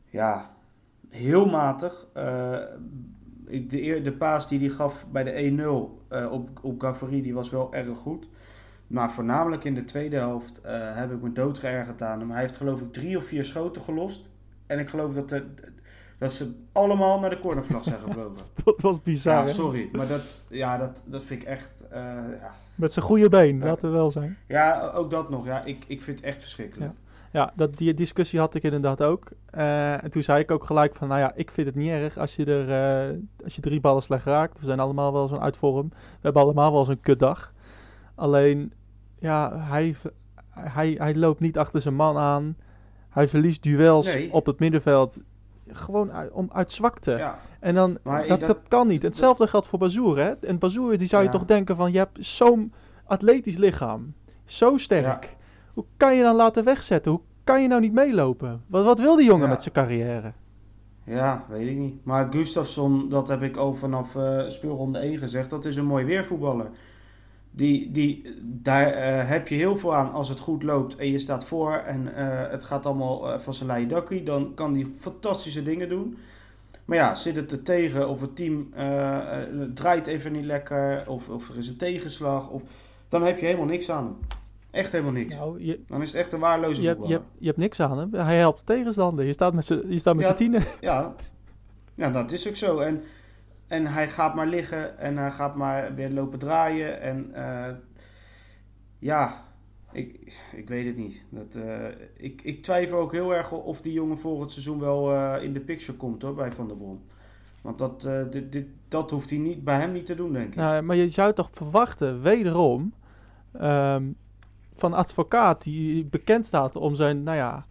[0.06, 0.54] ja,
[1.10, 2.08] heel matig.
[2.14, 2.60] Eh,
[3.46, 7.34] ik, de, de paas die hij gaf bij de 1-0 eh, op, op Gavri, die
[7.34, 8.30] was wel erg goed.
[8.92, 12.32] Maar voornamelijk in de tweede helft eh, heb ik me doodgeërgerd aan hem.
[12.32, 14.30] Hij heeft geloof ik drie of vier schoten gelost.
[14.68, 15.44] En ik geloof dat, de,
[16.18, 18.42] dat ze allemaal naar de cornervlag zijn gevlogen.
[18.64, 19.48] Dat was bizar, Ja, hè?
[19.48, 21.84] sorry, maar dat, ja, dat, dat vind ik echt.
[21.90, 22.02] eh,
[22.42, 22.54] ja.
[22.76, 23.66] Met zijn goede been, Ja.
[23.66, 24.38] laten we wel zijn.
[24.48, 25.46] ja, ook dat nog.
[25.46, 26.92] Ja, ik, ik vind het echt verschrikkelijk.
[27.32, 29.28] Ja, dat, die discussie had ik inderdaad ook.
[29.50, 32.18] Eh, en toen zei ik ook gelijk van, nou ja, ik vind het niet erg
[32.18, 32.70] als je er
[33.10, 34.60] eh, als je drie ballen slecht raakt.
[34.60, 35.90] We zijn allemaal wel zo'n uitvorm.
[35.90, 37.54] We hebben allemaal wel zo'n kutdag.
[38.16, 38.74] Alleen,
[39.22, 39.96] ja, hij,
[40.50, 42.56] hij, hij loopt niet achter zijn man aan.
[43.10, 44.34] Hij verliest duels Nee.
[44.34, 45.18] op het middenveld.
[45.68, 47.12] Gewoon uit, om, uit zwakte.
[47.12, 49.04] Ja, En dan, dat, dat- dat, kan niet.
[49.04, 50.30] Hetzelfde geldt voor Bazoer, hè.
[50.32, 51.34] En Bazoer, die zou je Ja.
[51.38, 52.74] toch denken van, je hebt zo'n
[53.06, 54.14] atletisch lichaam.
[54.46, 55.24] Zo sterk.
[55.24, 55.30] Ja.
[55.74, 57.12] Hoe kan je dan laten wegzetten?
[57.12, 58.62] Hoe kan je nou niet meelopen?
[58.68, 60.32] Wat, wat wil die jongen met zijn carrière?
[61.04, 62.06] ja, weet ik niet.
[62.06, 66.06] Maar Gustafsson, dat heb ik al vanaf eh, speelronde 1 gezegd, dat is een mooi
[66.06, 66.70] weervoetballer.
[67.54, 71.20] Die, die, daar eh, heb je heel veel aan als het goed loopt en je
[71.20, 74.24] staat voor en eh, het gaat allemaal eh, van zijn leien dakkie.
[74.24, 76.18] Dan kan die fantastische dingen doen.
[76.86, 78.74] Maar ja, zit het er tegen of het team
[79.74, 82.64] draait even niet lekker of, of er is een tegenslag, of,
[83.10, 84.18] dan heb je helemaal niks aan hem.
[84.72, 85.36] Echt helemaal niks.
[85.36, 87.80] Nou, je, Dan is het echt een waardeloze je, hebt, je, hebt, je hebt niks
[87.80, 88.14] aan hem.
[88.14, 89.26] Hij helpt de tegenstander.
[89.26, 90.34] Je staat met z'n Ja.
[90.34, 90.64] tienen.
[90.82, 91.16] Ja,
[91.96, 92.80] ja, dat is ook zo.
[92.80, 93.04] En,
[93.72, 97.02] en hij gaat maar liggen en hij gaat maar weer lopen draaien.
[97.02, 97.74] En eh,
[99.00, 99.44] ja,
[99.92, 101.24] ik, ik weet het niet.
[101.30, 101.86] Dat, eh,
[102.18, 105.60] ik, ik twijfel ook heel erg of die jongen volgend seizoen wel eh, in de
[105.60, 107.02] picture komt hoor, bij Van der Brom.
[107.62, 110.56] Want dat, dit, dit, dat hoeft hij niet, bij hem niet te doen, denk ik.
[110.56, 112.94] Nou, maar je zou toch verwachten, wederom,
[113.52, 114.12] ehm,
[114.76, 117.66] van advocaat die bekend staat om zijn, nou ja,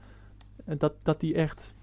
[0.64, 1.74] dat, dat die echt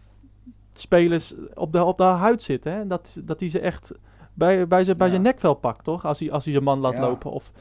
[0.80, 2.72] spelers op de, op de huid zitten.
[2.74, 2.88] Hè?
[2.88, 3.92] Dat, dat hij ze echt
[4.34, 5.12] bij, bij, zijn, bij Ja.
[5.14, 6.06] zijn nekvel pakt, toch?
[6.06, 7.00] Als hij, als hij zijn man laat Ja.
[7.02, 7.32] lopen.
[7.32, 7.52] Of,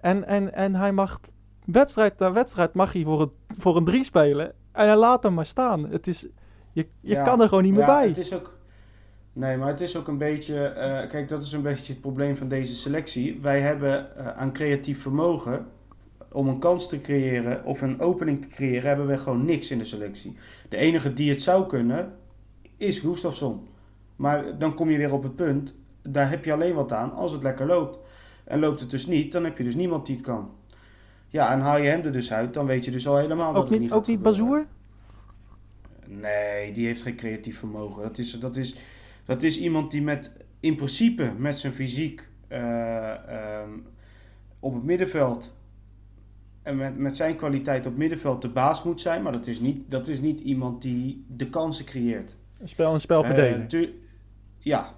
[0.00, 1.20] en, en, en hij mag
[1.64, 4.52] wedstrijd na wedstrijd mag hij voor een, voor een drie spelen.
[4.72, 5.88] En hij laat hem maar staan.
[5.90, 6.20] Het is,
[6.72, 7.24] je je Ja.
[7.24, 8.06] kan er gewoon niet meer Ja, bij.
[8.06, 8.58] Het is ook,
[9.32, 10.64] nee, maar het is ook een beetje.
[10.64, 13.38] eh, kijk, dat is een beetje het probleem van deze selectie.
[13.42, 15.66] Wij hebben eh, aan creatief vermogen.
[16.32, 19.78] Om een kans te creëren of een opening te creëren, hebben we gewoon niks in
[19.78, 20.36] de selectie.
[20.68, 22.12] De enige die het zou kunnen,
[22.82, 23.66] is Gustafsson.
[24.16, 27.32] Maar dan kom je weer op het punt, daar heb je alleen wat aan als
[27.32, 27.98] het lekker loopt.
[28.44, 30.50] En loopt het dus niet, dan heb je dus niemand die het kan.
[31.28, 33.62] Ja, en haal je hem er dus uit, dan weet je dus al helemaal dat
[33.62, 34.22] ook het niet, niet ook niet.
[34.22, 34.66] Bazoer?
[36.06, 38.02] Nee, die heeft geen creatief vermogen.
[38.02, 38.76] Dat is, dat is,
[39.24, 43.70] dat is iemand die met, in principe met zijn fysiek eh, ehm,
[44.60, 45.54] op het middenveld
[46.62, 49.22] en met, met zijn kwaliteit op het middenveld de baas moet zijn.
[49.22, 52.36] Maar dat is niet, dat is niet iemand die de kansen creëert.
[52.62, 53.60] Een, spel, een spelverdeler.
[53.60, 53.94] Eh, tu-
[54.58, 54.94] ja,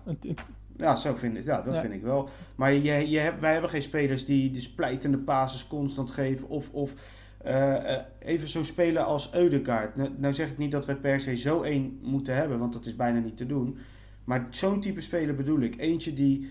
[0.76, 1.80] ja, zo vind ik, ja, dat Ja.
[1.80, 2.28] vind ik wel.
[2.54, 6.48] Maar je, je hebt, wij hebben geen spelers die de splijtende passes constant geven.
[6.48, 6.92] Of, of
[7.38, 9.96] eh, eh, even zo spelen als Eudegaard.
[9.96, 12.86] Nou, nou zeg ik niet dat we per se zo één moeten hebben, want dat
[12.86, 13.78] is bijna niet te doen.
[14.24, 15.80] Maar zo'n type speler bedoel ik.
[15.80, 16.50] Eentje die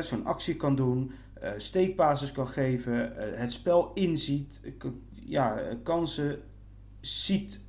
[0.00, 1.12] zo'n actie kan doen,
[1.56, 4.60] steekpases kan geven, het spel inziet,
[5.12, 6.38] ja, kansen
[7.00, 7.60] ziet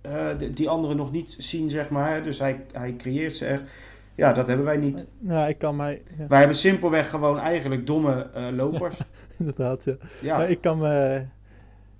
[0.00, 2.22] eh, die- anderen nog niet zien, zeg maar.
[2.22, 3.70] Dus hij, hij creëert ze echt.
[4.14, 5.06] Ja, dat hebben wij niet.
[5.18, 6.02] Ja, ik kan mij...
[6.18, 8.98] Ja, Wij hebben simpelweg gewoon eigenlijk domme eh, lopers.
[9.38, 9.96] inderdaad, ja.
[10.22, 11.22] Ja, Maar ik kan me...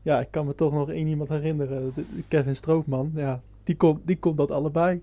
[0.03, 1.93] Ja, ik kan me toch nog één iemand herinneren.
[2.29, 3.41] Kevin Stroopman, ja.
[3.65, 5.03] Die kon, die kon dat allebei.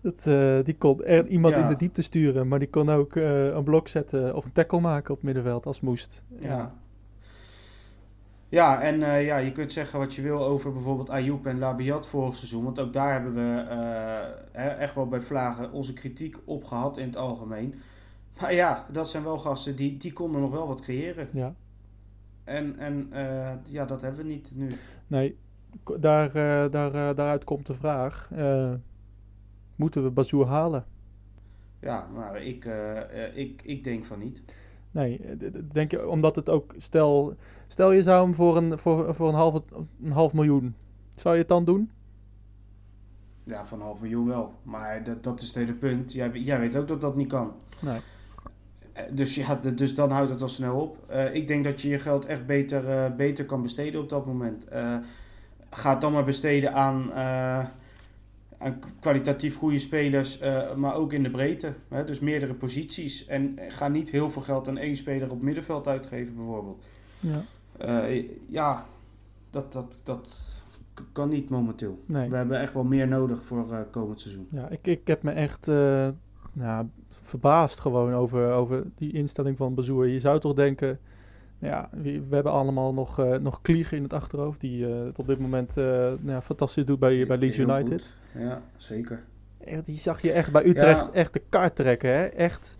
[0.00, 1.62] Dat, eh, die kon er iemand Ja.
[1.62, 5.10] in de diepte sturen, maar die kon ook een blok zetten of een tackle maken
[5.10, 6.24] op het middenveld als moest.
[6.40, 6.48] ja.
[6.48, 6.74] Ja,
[8.62, 12.36] en eh, ja, je kunt zeggen wat je wil over bijvoorbeeld Ayoub en Labiat vorig
[12.36, 12.64] seizoen.
[12.64, 13.60] Want ook daar hebben we
[14.52, 17.74] eh, echt wel bij Vlagen onze kritiek op gehad in het algemeen.
[18.40, 21.28] Maar ja, dat zijn wel gasten die, die konden nog wel wat creëren.
[21.32, 21.54] Ja,
[22.44, 24.70] En, en eh, ja, dat hebben we niet nu.
[25.06, 25.36] nee,
[26.00, 26.32] daar,
[26.70, 28.30] daar, daaruit komt de vraag.
[29.76, 30.84] moeten we Bazoer halen?
[31.80, 32.68] Ja, maar ik,
[33.34, 34.42] ik, ik denk van niet.
[34.90, 35.20] Nee,
[35.72, 37.34] denk je, omdat het ook, stel,
[37.74, 39.60] stel je zou hem voor een, voor, voor een, half,
[40.02, 40.74] een half miljoen,
[41.14, 41.90] zou je het dan doen?
[43.44, 44.54] Ja, van een half miljoen wel.
[44.62, 46.12] Maar dat, dat is het hele punt.
[46.12, 47.52] Jij, jij weet ook dat dat niet kan.
[47.78, 47.98] Nee.
[48.92, 50.98] Eh, Dus, ja, dus dan houdt het al snel op.
[51.06, 54.26] Eh, ik denk dat je je geld echt beter, eh, beter kan besteden op dat
[54.26, 54.66] moment.
[55.70, 57.12] Ga het dan maar besteden aan,
[58.58, 60.38] aan kwalitatief goede spelers,
[60.76, 61.74] maar ook in de breedte.
[61.88, 62.04] Hè?
[62.04, 63.26] Dus meerdere posities.
[63.26, 66.84] En ga niet heel veel geld aan één speler op middenveld uitgeven, bijvoorbeeld.
[67.20, 67.42] Ja.
[67.78, 68.84] Eh, ja,
[69.50, 70.52] dat, dat, dat
[71.12, 71.98] kan niet momenteel.
[72.06, 72.28] Nee.
[72.28, 74.48] We hebben echt wel meer nodig voor eh, komend seizoen.
[74.50, 76.08] Ja, ik, ik heb me echt eh,
[76.52, 80.06] nou, verbaasd gewoon over, over die instelling van Bazoer.
[80.06, 80.98] Je zou toch denken,
[81.58, 85.38] ja, we, we hebben allemaal nog, nog Klieg in het achterhoofd, die het op dit
[85.38, 88.14] moment nou, ja, fantastisch doet bij, bij Leeds United.
[88.38, 89.24] Ja, zeker.
[89.58, 91.12] Echt, die zag je echt bij Utrecht Ja.
[91.12, 92.24] echt de kaart trekken, hè?
[92.24, 92.76] Echt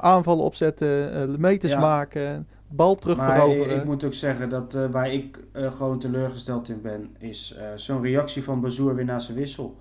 [0.00, 1.80] aanvallen opzetten, meters Ja.
[1.80, 3.76] maken, bal terug Maar veroveren.
[3.76, 7.66] ik moet ook zeggen dat eh, waar ik eh, gewoon teleurgesteld in ben, is eh,
[7.74, 9.76] zo'n reactie van Bazoer weer na zijn wissel.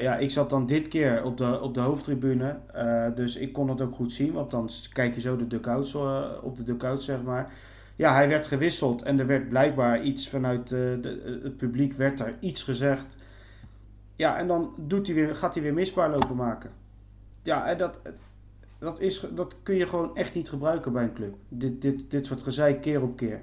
[0.00, 2.56] Ja, ik zat dan dit keer op de, op de hoofdtribune,
[3.14, 6.24] dus ik kon het ook goed zien, want dan kijk je zo de dugouts, eh,
[6.42, 7.52] op de dugouts, zeg maar.
[7.96, 12.34] Ja, hij werd gewisseld en er werd blijkbaar iets vanuit de, het publiek, werd er
[12.40, 13.16] iets gezegd.
[14.16, 16.70] Ja, en dan doet hij weer, gaat hij weer misbaar lopen maken.
[17.42, 18.00] Ja, en dat,
[18.78, 21.34] dat, is, dat kun je gewoon echt niet gebruiken bij een club.
[21.48, 23.42] Dit, dit, dit soort gezeik keer op keer.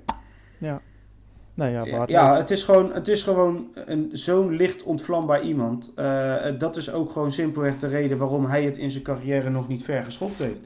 [1.53, 5.91] nou ja, Ja, ja, het is gewoon, het is gewoon een, zo'n licht ontvlambaar iemand.
[5.95, 9.67] Eh, dat is ook gewoon simpelweg de reden waarom hij het in zijn carrière nog
[9.67, 10.59] niet ver geschopt heeft.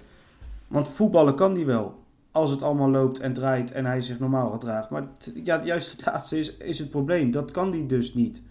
[0.67, 1.97] Want voetballen kan hij wel.
[2.31, 4.89] Als het allemaal loopt en draait en hij zich normaal gedraagt.
[4.89, 7.31] Maar t- ja, juist het laatste is, is het probleem.
[7.31, 8.41] Dat kan hij dus niet.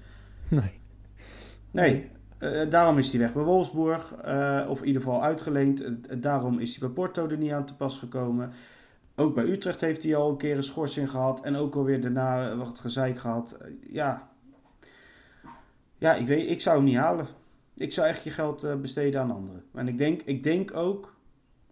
[0.48, 0.72] nee.
[1.70, 4.14] Nee, eh, daarom is hij weg bij Wolfsburg.
[4.14, 5.82] eh, of in ieder geval uitgeleend.
[5.82, 8.50] Eh, daarom is hij bij Porto er niet aan te pas gekomen.
[9.16, 11.40] Ook bij Utrecht heeft hij al een keer een schorsing gehad.
[11.40, 13.52] En ook alweer daarna wat gezeik gehad.
[13.52, 14.28] Eh, ja.
[15.98, 17.26] Ja, ik weet, ik zou hem niet halen.
[17.74, 19.64] Ik zou echt je geld eh, besteden aan anderen.
[19.74, 21.16] En ik denk, ik denk ook,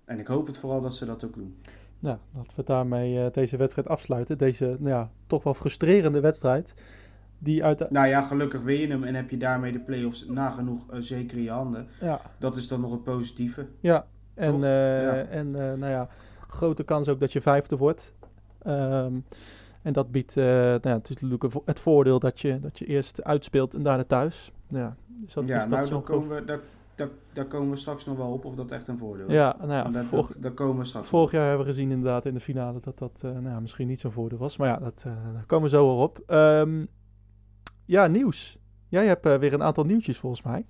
[0.04, 1.56] en ik hoop het vooral dat ze dat ook doen.
[1.98, 4.38] Nou, laten we daarmee eh, deze wedstrijd afsluiten.
[4.38, 6.74] Deze nou ja, toch wel frustrerende wedstrijd.
[7.38, 10.90] Die uit Nou ja, gelukkig win je hem en heb je daarmee de play-offs nagenoeg
[10.90, 11.86] eh, zeker in je handen.
[12.00, 13.66] ja, Dat is dan nog het positieve.
[13.80, 15.14] ja, en, eh, Ja.
[15.14, 16.08] en eh, nou ja,
[16.48, 18.14] grote kans ook dat je vijfde wordt.
[18.62, 19.12] Ehm,
[19.82, 23.82] en dat biedt nou ja, natuurlijk het voordeel dat je, dat je eerst uitspeelt en
[23.82, 24.52] daarna thuis.
[24.68, 24.96] Ja,
[25.26, 26.60] is dat, ja, is dat nou, daar komen, we, daar,
[26.94, 29.32] daar, daar komen we straks nog wel op of dat echt een voordeel is.
[29.32, 31.90] Ja, nou ja, dat, vorig, dat, daar komen we straks vorig jaar hebben we gezien
[31.90, 34.56] inderdaad in de finale dat dat nou ja, misschien niet zo'n voordeel was.
[34.56, 36.22] Maar ja, dat, daar komen we zo wel op.
[36.26, 36.84] Ehm,
[37.86, 38.58] ja, nieuws.
[38.88, 40.64] Jij hebt eh, weer een aantal nieuwtjes volgens mij.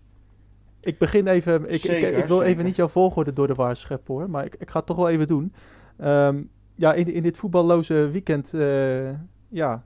[0.81, 1.63] Ik begin even.
[1.63, 4.31] Ik, ik, Zeker, ik, wil even niet jouw volgorde door de war scheppen hoor.
[4.31, 5.53] Maar ik, ik ga het toch wel even doen.
[5.97, 6.43] Ehm,
[6.75, 8.55] ja, in, in dit voetballoze weekend.
[8.55, 9.11] eh,
[9.49, 9.85] ja,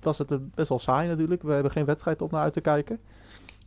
[0.00, 1.42] was het eh, best wel saai natuurlijk.
[1.42, 3.00] We hebben geen wedstrijd op naar uit te kijken.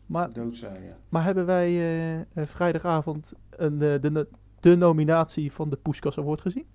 [0.05, 0.97] Maar, Doodzaai, ja.
[1.09, 4.27] maar hebben wij vrijdagavond een, de,
[4.59, 6.65] de nominatie van de Poeskas Award gezien?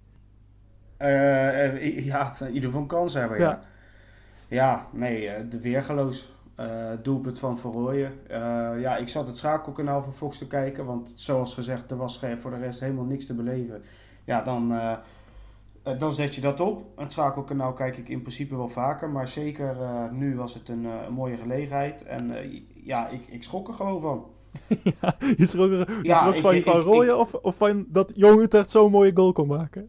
[0.98, 3.48] Ja, in ieder geval een kans hebben, ja.
[3.48, 3.60] Ja.
[4.48, 6.32] Ja, nee, eh, de weergeloos.
[6.54, 8.12] Eh doelpunt van Verrooyen.
[8.28, 8.38] Eh,
[8.80, 12.50] ja, ik zat het schakelkanaal van Fox te kijken, want zoals gezegd, er was voor
[12.50, 13.82] de rest helemaal niks te beleven.
[14.24, 14.72] Ja, dan,
[15.98, 16.82] dan zet je dat op.
[16.96, 19.76] Het schakelkanaal kijk ik in principe wel vaker, maar zeker
[20.12, 22.02] nu was het een, mooie gelegenheid.
[22.04, 22.32] En
[22.74, 24.24] ja, ik, ik schrok er gewoon van.
[25.00, 27.84] ja, je schrok, er- je Ja, schrok ik- van, ik- van Rooyen of, of van
[27.88, 29.88] dat Jong Utrecht zo'n mooie goal kon maken?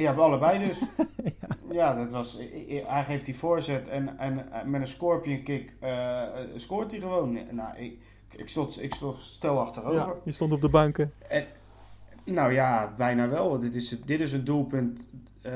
[0.00, 0.82] Ja, allebei dus.
[1.70, 1.94] ja.
[1.94, 2.38] dat was.
[2.86, 7.00] Hij geeft die voorzet en, en eh, met een scorpion kick eh, eh, scoort hij
[7.00, 7.38] gewoon.
[7.50, 7.98] Nou, ik,
[8.36, 9.98] ik, stond, ik stond stel achterover.
[9.98, 11.12] Ja, je stond op de banken.
[12.24, 13.58] Nou ja, bijna wel.
[13.58, 15.08] Dit is, dit is een doelpunt.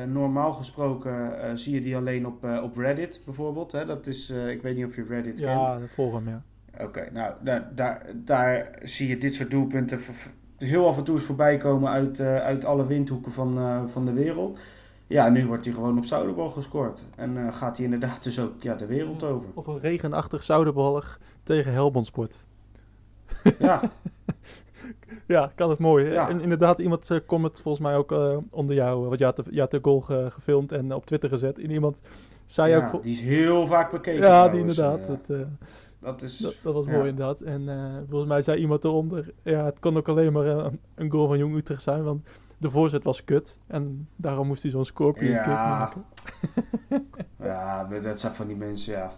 [0.07, 3.73] normaal gesproken zie je die alleen op, op Reddit bijvoorbeeld.
[3.73, 3.85] Hè?
[3.85, 5.61] Dat is, ik weet niet of je Reddit kent.
[5.61, 6.43] Ja, dat hem, ja.
[6.81, 10.01] Oké, nou daar, daar, daar zie je dit soort doelpunten
[10.59, 14.05] heel af en toe eens voorbij komen uit, eh, uit alle windhoeken van, eh, van
[14.05, 14.59] de wereld.
[15.07, 17.03] Ja, nu wordt hij gewoon op Zouderbal gescoord.
[17.17, 19.49] En eh, gaat hij inderdaad dus ook ja, de wereld over.
[19.55, 22.47] Op een regenachtig Zouderballig tegen Helmond Sport.
[23.59, 23.81] Ja,
[25.27, 26.11] Ja, kan het mooi.
[26.11, 26.29] Ja.
[26.29, 28.15] En inderdaad, iemand comment volgens mij ook
[28.51, 29.07] onder jou.
[29.07, 31.59] Want je had, de, je had de goal ge- gefilmd en op Twitter gezet.
[31.59, 32.01] En iemand
[32.45, 32.93] zei ook...
[32.93, 35.01] ja die is heel vaak bekeken ja, die inderdaad.
[36.05, 36.37] Dat is...
[36.37, 36.91] dat, dat was ja.
[36.93, 37.41] mooi inderdaad.
[37.41, 39.33] En eh, volgens mij zei iemand eronder...
[39.43, 42.03] Ja, het kon ook alleen maar eh, een goal van Jong Utrecht zijn.
[42.05, 43.59] Want de voorzet was kut.
[43.67, 45.43] En daarom moest hij zo'n scorpion Ja.
[45.45, 46.05] kick maken.
[47.41, 49.13] Ja, dat zijn van die mensen, ja.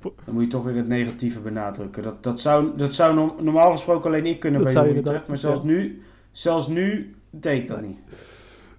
[0.00, 2.02] Dan moet je toch weer het negatieve benadrukken.
[2.02, 5.28] Dat, dat, zou, dat zou norm- normaal gesproken alleen ik kunnen Dat bij Jong Utrecht.
[5.28, 7.88] Maar zelfs nu, zelfs nu deed ik dat Nee.
[7.88, 8.00] niet.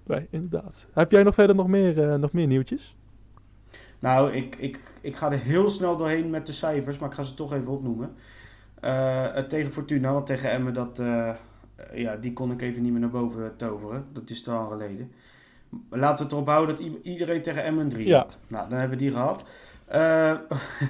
[0.06, 0.86] Nee, inderdaad.
[0.92, 2.96] Heb jij nog verder nog meer, eh, nog meer nieuwtjes?
[3.98, 7.22] Nou, ik, ik, ik ga er heel snel doorheen met de cijfers, maar ik ga
[7.22, 8.14] ze toch even opnoemen.
[9.32, 11.34] Het tegen Fortuna, want tegen Emmen, dat, eh,
[11.94, 14.06] ja, die kon ik even niet meer naar boven toveren.
[14.12, 15.12] Dat is te lang geleden.
[15.90, 18.18] Laten we het erop houden dat iedereen tegen Emmen een 3 Ja.
[18.18, 18.38] had.
[18.46, 19.44] Nou, dan hebben we die gehad.
[19.86, 20.34] Eh,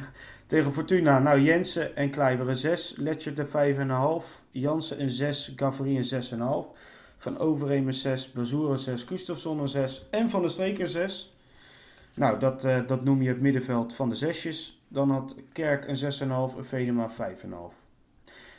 [0.47, 2.95] tegen Fortuna, nou Jensen en Kleiber een 6.
[2.97, 4.45] Letchert een 5,5.
[4.51, 5.53] Jansen een 6.
[5.57, 6.75] Gavri een 6,5.
[7.17, 8.33] Van Overeem een 6.
[8.33, 9.03] Bazoer een 6.
[9.03, 10.07] Gustafsson een 6.
[10.11, 11.36] En Van der Streek een 6.
[12.17, 14.83] Nou, dat, eh, dat noem je het middenveld van de zesjes.
[14.89, 17.75] Dan had Kerk een 6,5 en Venema 5,5.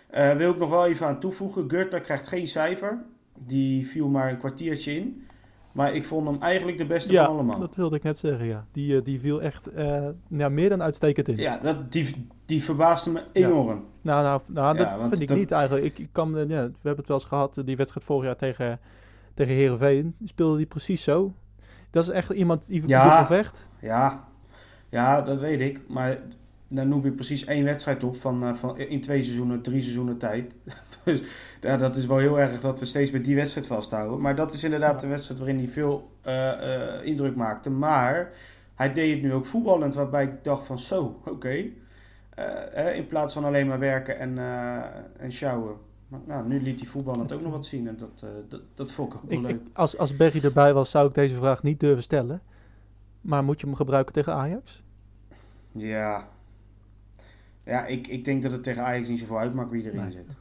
[0.08, 1.70] Eh wil ik nog wel even aan toevoegen.
[1.70, 3.04] Gurtler krijgt geen cijfer.
[3.46, 5.26] Die viel maar een kwartiertje in.
[5.72, 7.60] Maar ik vond hem eigenlijk de beste Ja, van allemaal.
[7.60, 8.66] dat wilde ik net zeggen, ja.
[8.72, 9.68] Die, eh, die viel echt
[10.30, 11.38] ja, meer dan uitstekend in.
[11.38, 13.86] Ja, dat, die, die verbaasde me enorm.
[14.02, 15.86] Nou, nou, nou dat vind ik dat- niet eigenlijk.
[15.86, 18.36] Ik, ik kan, ja, we hebben het wel eens gehad, eh, die wedstrijd vorig jaar
[18.36, 18.80] tegen,
[19.34, 20.16] tegen Heerenveen.
[20.26, 21.34] Speelde die precies zo.
[21.98, 23.26] Dat is echt iemand die Ja.
[23.26, 23.68] vecht.
[23.80, 24.28] Ja,
[24.90, 25.82] ja, dat weet ik.
[25.88, 26.18] Maar
[26.68, 30.18] dan noem je precies één wedstrijd op van, eh, van in twee seizoenen, drie seizoenen
[30.18, 30.58] tijd.
[31.04, 31.22] dus
[31.62, 34.22] ja, dat is wel heel erg dat we steeds bij die wedstrijd vasthouden.
[34.22, 37.70] Maar dat is inderdaad de wedstrijd waarin hij veel eh, eh, indruk maakte.
[37.70, 38.32] Maar
[38.76, 41.66] hij deed het nu ook voetballend, waarbij ik dacht van zo, oké.
[42.94, 44.38] In plaats van alleen maar werken en,
[45.18, 45.76] en sjouwen.
[46.08, 48.92] Maar, nou, nu liet hij voetballend ook nog wat zien en dat, eh, dat, dat
[48.92, 49.52] vond ik ook wel leuk.
[49.52, 52.42] ik, als, als Berry erbij was, zou ik deze vraag niet durven stellen.
[53.22, 54.84] Maar moet je hem gebruiken tegen Ajax?
[55.72, 56.28] Ja.
[57.64, 60.12] Ja, ik, ik denk dat het tegen Ajax niet zoveel uitmaakt wie erin Nee.
[60.12, 60.36] zit.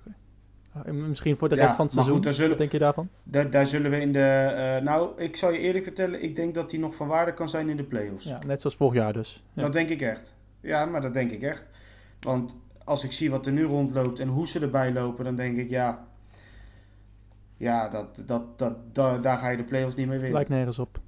[0.73, 2.15] Ah, en Misschien voor de Ja, rest van het seizoen.
[2.15, 3.09] goed, daar zullen- Wat denk je daarvan?
[3.23, 4.19] Daar, daar zullen we in de...
[4.21, 7.49] eh, nou, ik zal je eerlijk vertellen, ik denk dat hij nog van waarde kan
[7.49, 8.25] zijn in de play-offs.
[8.25, 9.43] Ja, net zoals vorig jaar dus.
[9.53, 9.63] Ja.
[9.63, 10.35] Dat denk ik echt.
[10.61, 11.67] Ja, maar dat denk ik echt.
[12.21, 15.57] Want als ik zie wat er nu rondloopt en hoe ze erbij lopen, dan denk
[15.57, 16.07] ik, ja...
[17.57, 20.35] Ja, dat, dat, dat, da- daar ga je de play-offs niet mee winnen.
[20.35, 21.01] Lijkt nergens op.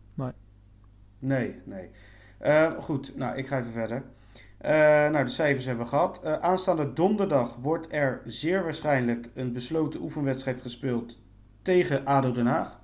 [1.19, 1.91] Nee, nee.
[2.39, 4.03] Eh, goed, nou, ik ga even verder.
[4.59, 4.71] Eh,
[5.11, 6.21] nou, de cijfers hebben we gehad.
[6.23, 11.19] Eh, aanstaande donderdag wordt er zeer waarschijnlijk een besloten oefenwedstrijd gespeeld
[11.63, 12.81] tegen ADO Den Haag.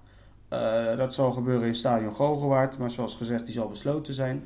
[0.96, 4.42] Dat zal gebeuren in stadion Gogelwaard, maar zoals gezegd, die zal besloten zijn.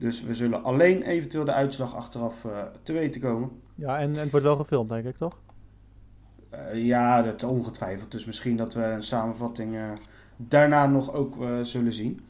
[0.00, 3.50] Dus we zullen alleen eventueel de uitslag achteraf eh, te weten komen.
[3.74, 5.38] Ja, en, en het wordt wel gefilmd, denk ik, toch?
[6.50, 8.10] Eh, ja, dat ongetwijfeld.
[8.10, 9.92] Dus misschien dat we een samenvatting eh,
[10.36, 12.20] daarna nog ook zullen zien.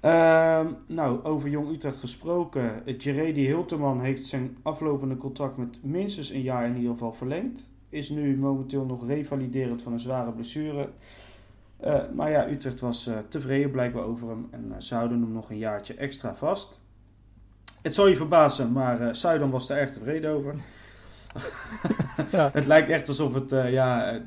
[0.00, 2.82] Ehm, nou, over Jong Utrecht gesproken.
[2.98, 7.70] Jeredy Hilterman heeft zijn aflopende contract met minstens een jaar in ieder geval verlengd.
[7.88, 10.88] Is nu momenteel nog revaliderend van een zware blessure.
[11.80, 15.32] Eh, maar ja, Utrecht was eh, tevreden blijkbaar over hem en eh, ze houden hem
[15.32, 16.80] nog een jaartje extra vast.
[17.82, 20.54] Het zal je verbazen, maar Zuidam was er erg tevreden over.
[22.30, 22.50] Ja.
[22.52, 24.20] Het lijkt echt alsof het, ja,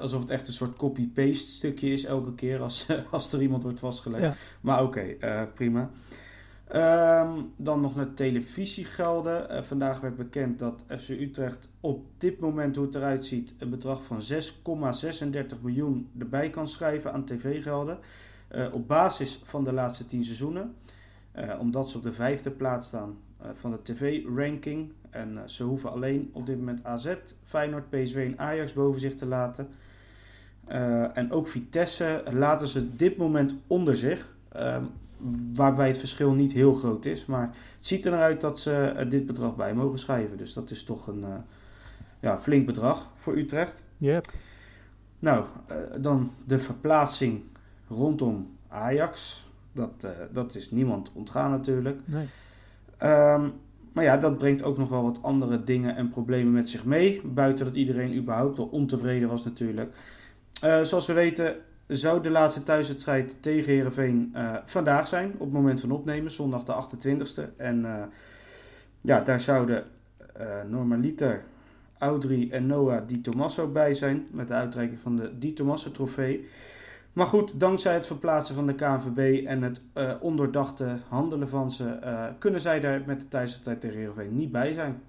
[0.00, 3.80] alsof het echt een soort copy-paste stukje is elke keer als, als er iemand wordt
[3.80, 4.22] vastgelegd.
[4.22, 4.34] Ja.
[4.60, 5.16] Maar oké,
[5.54, 5.90] prima.
[6.74, 9.48] Ehm, dan nog naar televisiegelden.
[9.48, 13.70] Eh, vandaag werd bekend dat FC Utrecht op dit moment, hoe het eruit ziet, een
[13.70, 17.98] bedrag van 6,36 miljoen erbij kan schrijven aan tv-gelden.
[18.48, 20.74] Eh, op basis van de laatste 10 seizoenen.
[21.32, 23.16] Eh, omdat ze op de vijfde plaats staan
[23.52, 24.92] van de tv-ranking.
[25.10, 29.26] En ze hoeven alleen op dit moment AZ, Feyenoord, PSV en Ajax boven zich te
[29.26, 29.68] laten.
[31.14, 34.32] En ook Vitesse laten ze dit moment onder zich.
[34.48, 34.84] Ehm,
[35.52, 37.26] waarbij het verschil niet heel groot is.
[37.26, 40.36] Maar het ziet er naar uit dat ze er dit bedrag bij mogen schrijven.
[40.36, 41.34] Dus dat is toch een eh,
[42.20, 43.82] ja, flink bedrag voor Utrecht.
[43.98, 44.26] Yep.
[45.18, 47.42] Nou, eh, dan de verplaatsing
[47.88, 49.46] rondom Ajax.
[49.72, 52.00] Dat, eh, dat is niemand ontgaan natuurlijk.
[52.04, 52.26] Nee.
[52.96, 53.48] Ehm,
[53.92, 57.20] maar ja, dat brengt ook nog wel wat andere dingen en problemen met zich mee.
[57.24, 59.94] Buiten dat iedereen überhaupt al ontevreden was natuurlijk.
[60.60, 61.56] Eh, zoals we weten
[61.96, 65.32] zou de laatste thuiswedstrijd tegen Heerenveen eh, vandaag zijn.
[65.32, 67.56] Op het moment van opnemen, zondag de 28e.
[67.56, 68.02] En eh,
[69.00, 69.84] ja, daar zouden
[70.34, 71.44] eh normaliter,
[71.98, 74.28] Audrey en Noah Di Tommaso bij zijn.
[74.32, 76.48] Met de uitreiking van de Di Tommaso trofee.
[77.12, 79.80] Maar goed, dankzij het verplaatsen van de KNVB en het
[80.20, 81.98] ondoordachte handelen van ze,
[82.38, 85.02] kunnen zij daar met de thuiswedstrijd tegen Heerenveen niet bij zijn.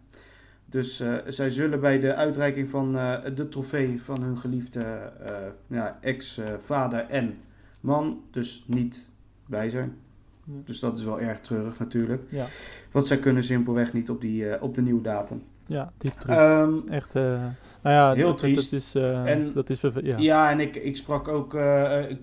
[0.76, 5.36] Dus eh, zij zullen bij de uitreiking van eh, de trofee van hun geliefde eh,
[5.68, 7.38] ja, ex-vader en
[7.82, 9.02] man dus niet
[9.46, 9.98] bij zijn.
[10.44, 10.54] Ja.
[10.66, 12.24] Dus dat is wel erg treurig natuurlijk.
[12.30, 12.46] Ja.
[12.92, 15.44] Want zij kunnen simpelweg niet op, die, op de nieuwe datum.
[15.68, 16.40] Ja, diep triest.
[16.40, 17.24] Ehm, Echt, eh,
[17.82, 18.72] nou ja, heel dat, triest.
[18.72, 20.18] Dat is, eh, En- dat is ja.
[20.18, 21.50] Ja, en ik, ik sprak ook.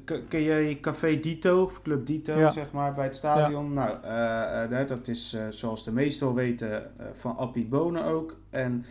[0.05, 2.51] k- ken jij Café Dito, of Club Dito, Ja.
[2.51, 3.73] zeg maar, bij het stadion?
[3.73, 6.83] Nou, dat is zoals de meesten weten
[7.13, 8.37] van Appie Bonen ook.
[8.51, 8.85] En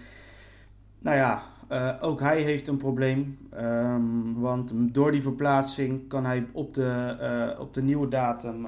[0.99, 1.43] nou ja,
[2.01, 3.37] ook hij heeft een probleem.
[3.51, 4.01] ehm,
[4.35, 8.67] want door die verplaatsing kan hij op de, op de nieuwe datum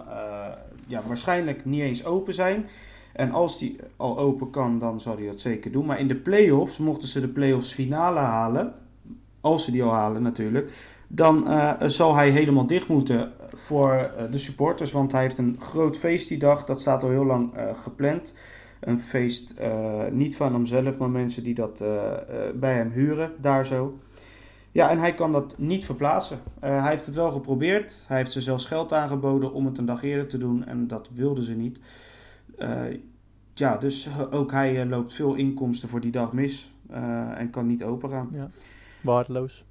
[0.87, 2.65] ja, waarschijnlijk niet eens open zijn.
[3.13, 5.85] En als die al open kan, dan zal hij dat zeker doen.
[5.85, 8.73] Maar in de play-offs, mochten ze de play-offs finale halen,
[9.41, 10.71] als ze die al halen natuurlijk,
[11.07, 14.91] dan eh, zal hij helemaal dicht moeten voor eh, de supporters.
[14.91, 18.33] Want hij heeft een groot feest die dag, dat staat al heel lang eh, gepland.
[18.79, 23.31] Een feest eh, niet van hemzelf, maar mensen die dat eh, eh, bij hem huren,
[23.41, 23.97] daar zo.
[24.71, 26.39] Ja, en hij kan dat niet verplaatsen.
[26.59, 28.03] Eh, hij heeft het wel geprobeerd.
[28.07, 30.65] Hij heeft ze zelfs geld aangeboden om het een dag eerder te doen.
[30.65, 31.79] En dat wilden ze niet.
[32.57, 32.83] Eh,
[33.53, 36.73] ja, dus ook hij eh, loopt veel inkomsten voor die dag mis.
[36.89, 38.51] eh, en kan niet open gaan.
[39.01, 39.65] Waardeloos.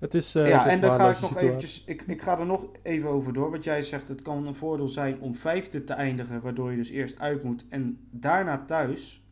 [0.00, 1.48] Het is, eh, ja, het is en dan ga ik nog situatie.
[1.48, 1.84] eventjes...
[1.84, 3.50] Ik, ik ga er nog even over door.
[3.50, 6.40] Want jij zegt het kan een voordeel zijn om vijfde te eindigen.
[6.40, 9.24] Waardoor je dus eerst uit moet en daarna thuis.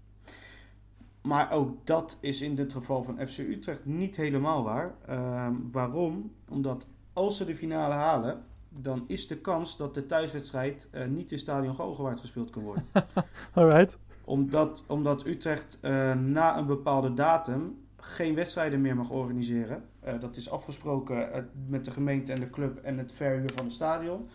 [1.23, 4.95] Maar ook dat is in dit geval van FC Utrecht niet helemaal waar.
[5.07, 6.33] Ehm, waarom?
[6.49, 8.45] Omdat als ze de finale halen,
[8.83, 12.85] dan is de kans dat de thuiswedstrijd eh, niet in Stadion Galgenwaard gespeeld kan worden.
[13.55, 13.99] Alright.
[14.25, 19.85] omdat, omdat Utrecht eh, na een bepaalde datum geen wedstrijden meer mag organiseren.
[20.01, 23.75] Eh, dat is afgesproken met de gemeente en de club en het verhuur van het
[23.75, 24.29] stadion.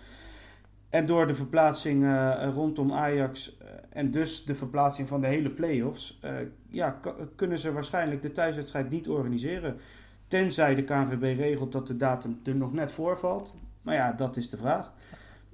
[0.90, 2.06] En door de verplaatsing
[2.54, 3.58] rondom Ajax
[3.90, 6.20] en dus de verplaatsing van de hele play-offs,
[6.70, 7.00] ja,
[7.36, 9.78] kunnen ze waarschijnlijk de thuiswedstrijd niet organiseren.
[10.28, 13.54] Tenzij de KNVB regelt dat de datum er nog net voor valt.
[13.84, 14.92] Maar ja, dat is de vraag.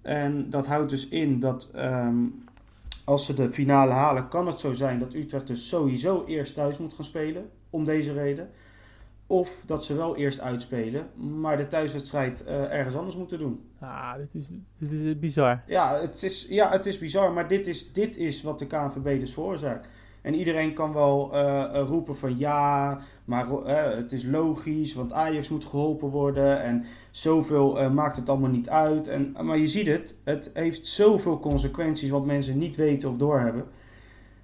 [0.01, 2.25] En dat houdt dus in dat ehm,
[3.03, 6.77] als ze de finale halen, kan het zo zijn dat Utrecht dus sowieso eerst thuis
[6.77, 7.49] moet gaan spelen.
[7.69, 8.49] Om deze reden.
[9.27, 13.69] Of dat ze wel eerst uitspelen, maar de thuiswedstrijd eh, ergens anders moeten doen.
[13.79, 15.63] Ah, dit is, dit is bizar.
[15.67, 19.19] Ja, het is, ja, het is bizar, maar dit is, dit is wat de KNVB
[19.19, 19.87] dus veroorzaakt.
[20.21, 25.13] En iedereen kan wel eh, eh, roepen van ja, maar eh, het is logisch, want
[25.13, 29.07] Ajax moet geholpen worden en zoveel maakt het allemaal niet uit.
[29.07, 33.65] En, maar je ziet het, het heeft zoveel consequenties wat mensen niet weten of doorhebben.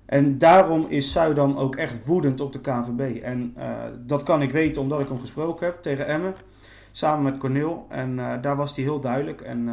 [0.05, 3.21] En daarom is Zuidam ook echt woedend op de KNVB.
[3.23, 3.55] En
[4.05, 6.36] dat kan ik weten omdat ik hem gesproken heb tegen Emmen,
[6.91, 7.86] samen met Corneel.
[7.89, 9.69] En daar was hij heel duidelijk en...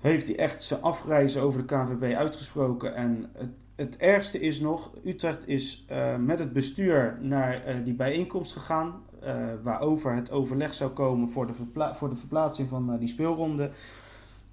[0.00, 2.94] heeft hij echt zijn afreizen over de KNVB uitgesproken.
[2.94, 3.50] En het,
[3.80, 9.02] het ergste is nog, Utrecht is eh, met het bestuur naar eh, die bijeenkomst gegaan,
[9.20, 11.52] eh, waarover het overleg zou komen voor de,
[11.92, 13.70] voor de verplaatsing van die speelronde.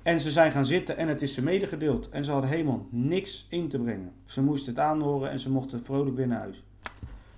[0.04, 2.10] En ze zijn gaan zitten en het is ze medegedeeld.
[2.10, 4.12] En ze hadden helemaal niks in te brengen.
[4.26, 6.64] Ze moesten het aanhoren en ze mochten vrolijk naar huis.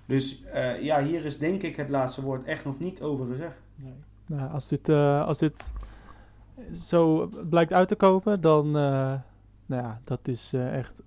[0.06, 0.42] Dus
[0.80, 3.56] ja, hier is denk ik het laatste woord echt nog niet over gezegd.
[3.74, 3.92] Nee.
[4.26, 5.72] Nou, als, dit, als dit
[6.74, 9.22] zo blijkt uit te kopen, dan, nou
[9.66, 11.02] ja, dat is echt,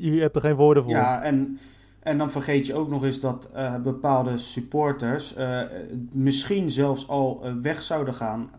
[0.00, 0.92] je hebt er geen woorden voor.
[0.92, 1.58] Ja, en,
[2.04, 5.60] en dan vergeet je ook nog eens dat eh, bepaalde supporters eh,
[6.12, 8.50] misschien zelfs al eh, weg zouden gaan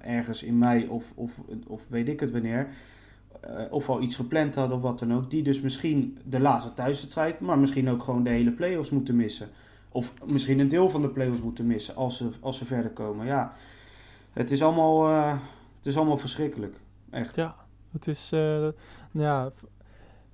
[0.00, 2.68] ergens in mei of, of, of weet ik het wanneer.
[3.70, 5.30] Of al iets gepland hadden of wat dan ook.
[5.30, 9.48] Die dus misschien de laatste thuiswedstrijd, maar misschien ook gewoon de hele play-offs moeten missen.
[9.88, 13.26] Of misschien een deel van de play-offs moeten missen als ze, als ze verder komen.
[13.26, 13.52] Ja,
[14.32, 15.06] het is allemaal,
[15.76, 16.76] het is allemaal verschrikkelijk.
[17.10, 17.36] Echt.
[17.36, 17.54] Ja,
[17.92, 18.74] het is, nou
[19.12, 19.52] ja,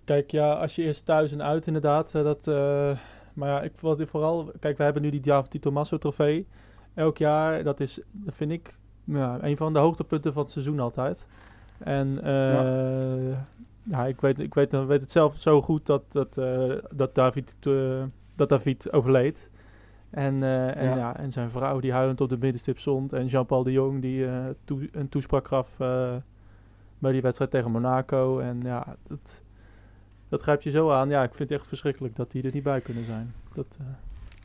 [0.05, 2.98] kijk, ja, als je eerst thuis en uit inderdaad, eh, dat, eh,
[3.34, 6.46] maar ja, ik ik vooral, kijk, we hebben nu die Diavati Tommaso trofee,
[6.94, 10.80] elk jaar, dat is, dat vind ik, ja, een van de hoogtepunten van het seizoen
[10.80, 11.28] altijd.
[11.78, 13.32] En eh,
[13.82, 14.07] ja.
[14.07, 16.34] ik, weet, ik weet, weet het zelf zo goed dat, dat,
[16.94, 17.57] dat, David,
[18.36, 19.50] dat David overleed.
[20.11, 20.96] En, en, Ja.
[20.96, 21.16] ja.
[21.16, 23.12] en zijn vrouw die huilend op de middenstip stond.
[23.12, 24.26] En Jean-Paul de Jong die
[24.64, 25.76] toe- een toespraak gaf
[26.98, 28.38] bij die wedstrijd tegen Monaco.
[28.38, 29.42] En ja, dat,
[30.33, 31.09] dat grijpt je zo aan.
[31.09, 33.35] Ja, ik vind het echt verschrikkelijk dat die er niet bij kunnen zijn.
[33.55, 33.87] Dat, eh,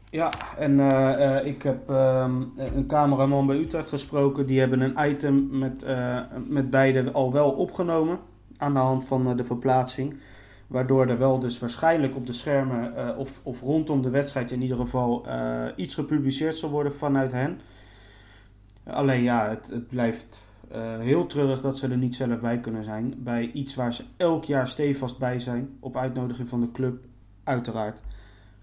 [0.09, 4.45] Ja, en eh, eh, ik heb ehm, een cameraman bij Utrecht gesproken.
[4.45, 5.85] Die hebben een item met,
[6.47, 8.19] met beide al wel opgenomen.
[8.57, 10.19] Aan de hand van de verplaatsing.
[10.67, 14.77] Waardoor er wel dus waarschijnlijk op de schermen of, of rondom de wedstrijd in ieder
[14.77, 15.25] geval
[15.75, 17.59] iets gepubliceerd zal worden vanuit hen.
[18.83, 22.83] Alleen ja, het, het blijft eh, heel treurig dat ze er niet zelf bij kunnen
[22.83, 23.13] zijn.
[23.17, 25.77] Bij iets waar ze elk jaar stevast bij zijn.
[25.79, 27.05] Op uitnodiging van de club,
[27.43, 28.01] uiteraard.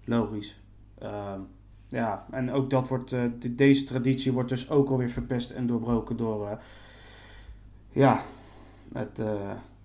[0.05, 0.59] Logisch.
[0.99, 1.39] Ehm,
[1.87, 5.67] ja, en ook dat wordt, eh, de- deze traditie wordt dus ook alweer verpest en
[5.67, 6.57] doorbroken door eh,
[7.91, 8.23] ja,
[8.93, 9.21] het,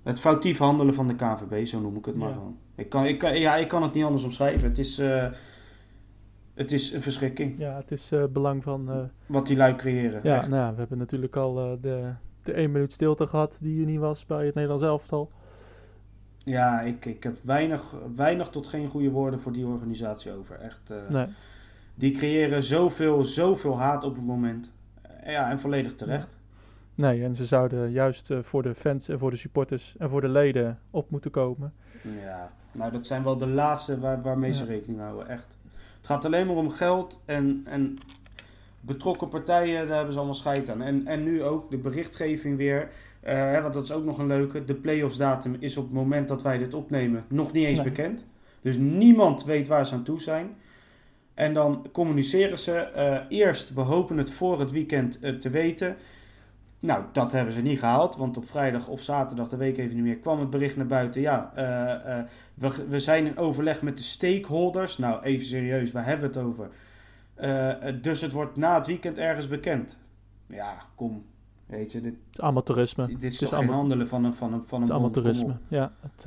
[0.03, 2.35] het foutief handelen van de KNVB, zo noem ik het maar Ja.
[2.35, 2.57] gewoon.
[2.75, 4.69] Ik kan, ik, kan, ja, ik kan het niet anders omschrijven.
[4.69, 5.03] Het is,
[6.55, 8.91] het is een verschrikking ja, het is eh, belang van...
[8.91, 10.21] eh, wat die lui creëren.
[10.23, 10.49] ja, echt.
[10.49, 13.99] nou, we hebben natuurlijk al eh, de, de één minuut stilte gehad die er niet
[13.99, 15.31] was bij het Nederlands elftal.
[16.45, 20.57] ja ik, ik heb weinig, weinig tot geen goede woorden voor die organisatie over.
[20.57, 21.27] Echt, Nee,
[21.95, 24.73] Die creëren zoveel, zoveel haat op het moment.
[25.27, 26.37] Ja, en volledig terecht.
[26.95, 30.29] nee, en ze zouden juist voor de fans en voor de supporters en voor de
[30.29, 31.73] leden op moeten komen.
[32.23, 35.57] Ja, nou dat zijn wel de laatste waar, waarmee ze rekening houden, echt.
[36.01, 37.99] Het gaat alleen maar om geld en, en
[38.81, 40.83] betrokken partijen, daar hebben ze allemaal scheid aan.
[40.83, 42.89] En, en nu ook de berichtgeving weer.
[43.21, 44.65] eh, want dat is ook nog een leuke.
[44.65, 47.89] De playoffs datum is op het moment dat wij dit opnemen nog niet eens Nee.
[47.89, 48.25] bekend.
[48.63, 50.57] Dus niemand weet waar ze aan toe zijn.
[51.35, 55.97] En dan communiceren ze eh, eerst, we hopen het voor het weekend eh, te weten.
[56.81, 60.05] Nou, dat hebben ze niet gehaald, want op vrijdag of zaterdag, de week even niet
[60.05, 61.21] meer, kwam het bericht naar buiten.
[61.21, 62.25] Ja, eh, eh,
[62.55, 64.99] we, we zijn in overleg met de stakeholders.
[64.99, 66.69] Nou, even serieus, waar hebben we het over?
[67.35, 69.97] Eh, dus het wordt na het weekend ergens bekend.
[70.47, 71.25] Ja, kom.
[71.67, 73.07] Weet je, dit, Het is amateurisme.
[73.07, 75.15] dit is is toch geen handelen van een, van een, van Het een is bond,
[75.15, 75.57] kom amateurisme.
[75.69, 76.27] Ja, het,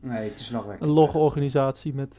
[0.00, 0.88] Nee, het is lachwekkend.
[0.88, 2.18] een logge organisatie met,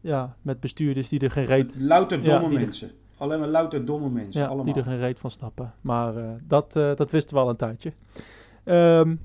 [0.00, 2.90] ja, met bestuurders die er geen reet, Louter Ja, domme er- mensen.
[3.18, 4.64] Alleen maar louter domme mensen, ja, allemaal.
[4.64, 5.74] die er geen reet van snappen.
[5.80, 7.92] Maar eh, dat, eh, dat wisten we al een tijdje.
[8.64, 9.16] Ehm,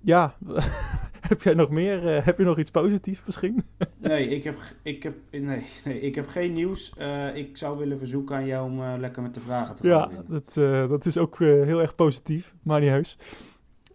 [0.00, 0.34] ja,
[1.28, 2.16] heb jij nog meer?
[2.16, 3.64] eh, heb je nog iets positiefs misschien?
[3.98, 6.92] Nee, ik heb, ik, heb, nee, nee, ik heb geen nieuws.
[7.34, 10.54] Ik zou willen verzoeken aan jou om lekker met de vragen te gaan Ja, dat,
[10.90, 13.18] dat is ook heel erg positief, maar niet heus.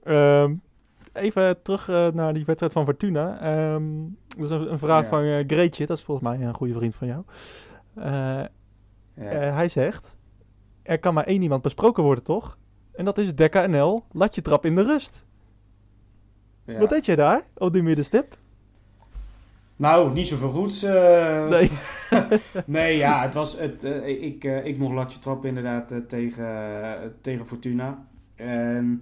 [0.03, 0.53] Ehm,
[1.13, 3.39] even terug naar die wedstrijd van Fortuna.
[3.39, 3.91] Ehm,
[4.27, 5.09] dat is een, een vraag Ja.
[5.09, 7.23] van eh, Greetje, dat is volgens mij een goede vriend van jou.
[7.95, 8.43] Eh,
[9.15, 9.23] Ja.
[9.23, 10.17] eh, hij zegt,
[10.83, 12.57] er kan maar één iemand besproken worden, toch?
[12.93, 15.25] En dat is Dekka NL, laat je trap in de rust.
[16.65, 16.79] Ja.
[16.79, 18.37] Wat deed jij daar, op die middenstip?
[19.75, 20.83] Nou, niet zoveel goeds.
[20.83, 21.47] eh.
[21.47, 21.71] Nee.
[22.65, 26.47] nee, ja, het was het, eh, ik, ik mocht latje trappen inderdaad tegen,
[27.21, 28.05] tegen Fortuna.
[28.35, 29.01] En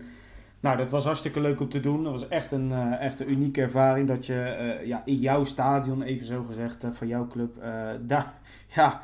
[0.60, 2.04] nou, dat was hartstikke leuk om te doen.
[2.04, 6.26] Dat was echt een, echt een unieke ervaring dat je ja, in jouw stadion, even
[6.26, 7.56] zo gezegd, van jouw club,
[8.08, 8.34] daar
[8.68, 9.02] ja,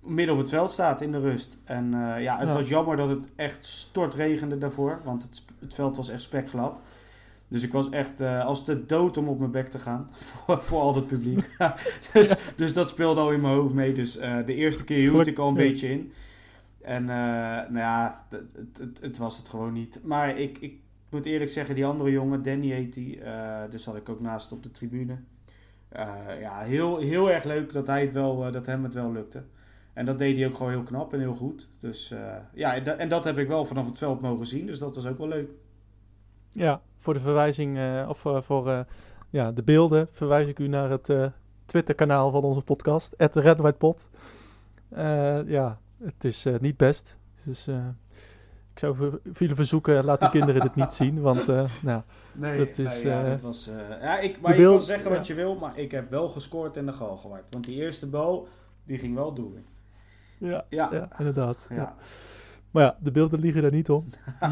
[0.00, 1.58] midden op het veld staat in de rust.
[1.64, 2.54] En eh, ja, het Ja.
[2.54, 6.82] was jammer dat het echt stortregende daarvoor, want het, het veld was echt spekglad.
[7.48, 10.08] Dus ik was echt eh, als de dood om op mijn bek te gaan.
[10.12, 11.56] Voor, voor al dat publiek.
[12.12, 13.92] dus, dus dat speelde al in mijn hoofd mee.
[13.92, 15.60] Dus eh, de eerste keer hield ik al een Ja.
[15.60, 16.12] beetje in.
[16.80, 17.16] En eh,
[17.70, 18.44] nou ja, het,
[18.78, 20.00] het, het, was het gewoon niet.
[20.04, 20.74] Maar ik, ik
[21.10, 23.20] moet eerlijk zeggen, die andere jongen, Danny heet die.
[23.20, 23.24] eh
[23.70, 25.16] daar zat ik ook naast op de tribune.
[25.92, 29.12] Eh, ja, heel, heel erg leuk dat, hij het wel, eh, dat hem het wel
[29.12, 29.42] lukte.
[29.92, 31.68] En dat deed hij ook gewoon heel knap en heel goed.
[31.80, 34.66] Dus eh, ja, en dat- en dat heb ik wel vanaf het veld mogen zien.
[34.66, 35.50] Dus dat was ook wel leuk.
[36.50, 37.78] Ja, voor de verwijzing,
[38.08, 38.86] of voor
[39.30, 41.12] ja, de beelden, verwijs ik u naar het
[41.64, 44.10] Twitter-kanaal van onze podcast, @redwhitepot.
[44.88, 47.18] Eh ja, het is niet best.
[47.44, 47.68] Dus
[48.72, 52.02] ik zou jullie verzoeken, laat de kinderen dit niet zien, want eh, nou,
[52.32, 53.68] Nee, Dat is, nee, ja, eh, dat was...
[53.68, 56.28] eh, ja, ik, maar je beeld- kan zeggen wat je wil, maar ik heb wel
[56.28, 57.44] gescoord en de gal gewaard.
[57.50, 58.46] Want die eerste bal,
[58.84, 59.52] die ging wel door.
[60.38, 61.08] ja, Ja.
[61.18, 61.66] inderdaad.
[61.70, 61.96] Ja.
[62.70, 64.06] Maar ja, de beelden liegen daar niet om.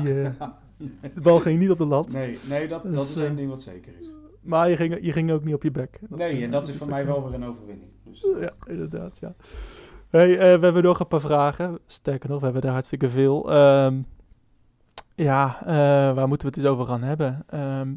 [0.04, 0.14] Die,
[1.14, 3.36] de bal ging niet op de lat, Nee, nee dat, dat Dus, is eh, één
[3.36, 4.06] ding wat zeker is.
[4.40, 6.00] maar je ging, je ging ook niet op je bek.
[6.08, 7.90] Nee, en dat is voor mij wel- wel weer een overwinning.
[8.04, 9.34] Dus, Ja, inderdaad, ja.
[10.10, 11.78] Hey, eh, we hebben nog een paar vragen.
[11.86, 13.52] Sterker nog, we hebben er hartstikke veel.
[13.52, 13.98] Ehm,
[15.14, 15.74] ja, eh,
[16.14, 17.44] waar moeten we het eens over gaan hebben?
[17.48, 17.88] Ehm,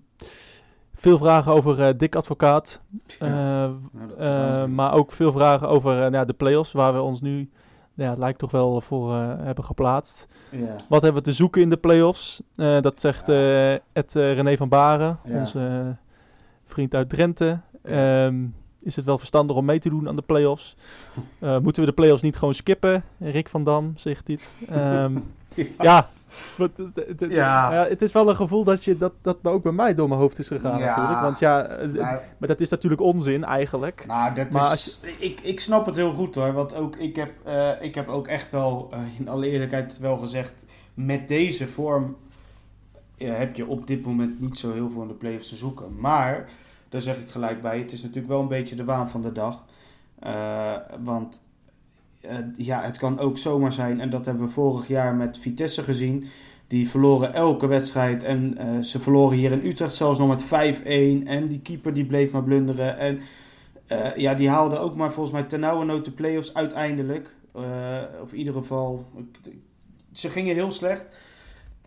[0.95, 2.81] veel vragen over eh Dick Advocaat.
[3.19, 3.71] ja,
[4.17, 7.49] nou, maar ook veel vragen over nou de play-offs, waar we ons nu,
[7.93, 10.27] ja, het lijkt toch wel voor hebben geplaatst.
[10.49, 10.75] ja.
[10.89, 12.41] Wat hebben we te zoeken in de play-offs?
[12.55, 15.95] Dat zegt eh Ed René van Baren, onze
[16.65, 17.59] vriend uit Drenthe.
[17.83, 18.45] Ehm,
[18.83, 20.75] is het wel verstandig om mee te doen aan de play-offs?
[21.39, 23.03] Eh, moeten we de play-offs niet gewoon skippen?
[23.19, 24.47] Rick van Dam zegt dit.
[24.69, 25.17] Ehm,
[25.81, 26.09] ja,
[27.19, 27.73] Ja.
[27.73, 30.19] ja, het is wel een gevoel dat, je, dat, dat ook bij mij door mijn
[30.19, 30.85] hoofd is gegaan Ja.
[30.85, 31.21] natuurlijk.
[31.21, 34.03] Want ja, eh, Nou, maar dat is natuurlijk onzin eigenlijk.
[34.07, 36.53] Nou, dat Maar is, ik, ik snap het heel goed hoor.
[36.53, 40.65] Want ook ik heb, eh, ik heb ook echt wel, in alle eerlijkheid wel gezegd,
[40.93, 42.15] met deze vorm
[43.17, 45.99] heb je op dit moment niet zo heel veel in de playoffs te zoeken.
[45.99, 46.49] Maar,
[46.93, 49.31] daar zeg ik gelijk bij, het is natuurlijk wel een beetje de waan van de
[49.31, 49.63] dag.
[50.19, 51.41] Eh, want
[52.21, 55.83] eh, ja, het kan ook zomaar zijn, en dat hebben we vorig jaar met Vitesse
[55.83, 56.25] gezien.
[56.67, 60.47] Die verloren elke wedstrijd en eh, ze verloren hier in Utrecht zelfs nog met 5-1.
[61.27, 62.97] En die keeper die bleef maar blunderen.
[62.97, 63.19] En
[64.15, 67.35] ja, die haalde ook maar volgens mij ternauwernood de play-offs uiteindelijk.
[68.21, 69.05] Of in ieder geval,
[70.11, 71.17] ze gingen heel slecht.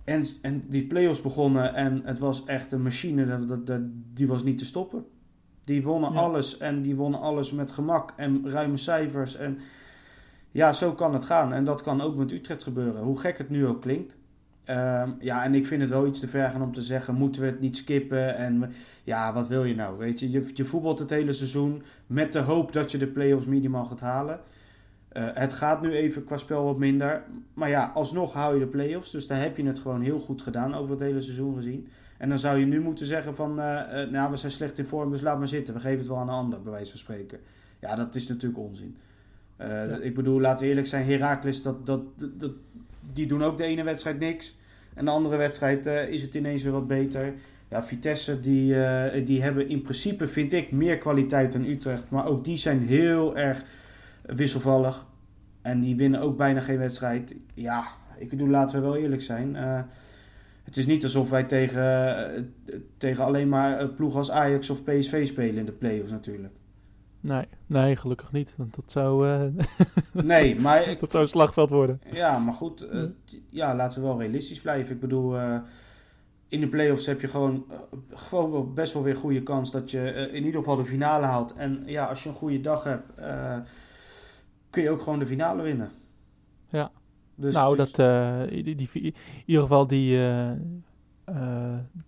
[0.07, 3.81] En, en die play-offs begonnen en het was echt een machine, dat, dat, dat-
[4.15, 5.05] die was niet te stoppen.
[5.65, 6.19] Die wonnen Ja.
[6.19, 9.37] alles en die wonnen alles met gemak en ruime cijfers.
[9.37, 9.59] En
[10.51, 11.53] ja, zo kan het gaan.
[11.53, 14.17] En dat kan ook met Utrecht gebeuren, hoe gek het nu ook klinkt.
[14.65, 17.41] Ehm, ja, en ik vind het wel iets te ver gaan om te zeggen, moeten
[17.43, 18.37] we het niet skippen?
[18.37, 18.73] En
[19.05, 19.99] ja, wat wil je nou?
[19.99, 23.47] Weet je, je, je voetbalt het hele seizoen met de hoop dat je de play-offs
[23.47, 24.41] minimaal gaat halen.
[25.17, 27.23] Eh, het gaat nu even qua spel wat minder.
[27.55, 29.11] Maar ja, alsnog hou je de play-offs.
[29.11, 31.89] Dus daar heb je het gewoon heel goed gedaan over het hele seizoen gezien.
[32.19, 33.61] En dan zou je nu moeten zeggen van...
[33.61, 35.75] eh, eh, nou, we zijn slecht in vorm, dus laat maar zitten.
[35.75, 37.39] We geven het wel aan een ander, bij wijze van spreken.
[37.81, 38.97] Ja, dat is natuurlijk onzin.
[40.01, 42.53] Ik bedoel, laten we eerlijk zijn, Heracles, dat, dat, dat,
[43.13, 44.57] die doen ook de ene wedstrijd niks.
[44.95, 47.35] En de andere wedstrijd is het ineens weer wat beter.
[47.69, 48.75] Ja, Vitesse, die,
[49.25, 52.11] die hebben in principe, vind ik, meer kwaliteit dan Utrecht.
[52.11, 53.65] Maar ook die zijn heel erg
[54.23, 55.06] wisselvallig.
[55.67, 57.35] En die winnen ook bijna geen wedstrijd.
[57.55, 57.87] Ja,
[58.19, 59.55] ik bedoel, laten we wel eerlijk zijn.
[60.65, 62.55] het is niet alsof wij tegen,
[62.97, 66.55] tegen alleen maar ploegen als Ajax of PSV spelen in de play-offs natuurlijk.
[67.27, 68.55] Nee, nee, gelukkig niet.
[68.57, 69.65] Want dat zou, uh,
[70.25, 72.01] nee, maar ik, dat zou een slagveld worden.
[72.13, 73.03] Ja, maar goed, uh,
[73.51, 74.95] ja, laten we wel realistisch blijven.
[74.95, 75.59] Ik bedoel, uh,
[76.49, 77.65] in de play-offs heb je gewoon,
[78.11, 81.55] gewoon wel best wel weer goede kans dat je in ieder geval de finale haalt.
[81.55, 83.13] En ja, als je een goede dag hebt,
[84.77, 85.91] kun je ook gewoon de finale winnen.
[86.69, 86.91] Ja.
[87.35, 87.93] Dus, nou, dus...
[87.93, 89.15] dat, die, die, in
[89.47, 90.21] ieder geval die,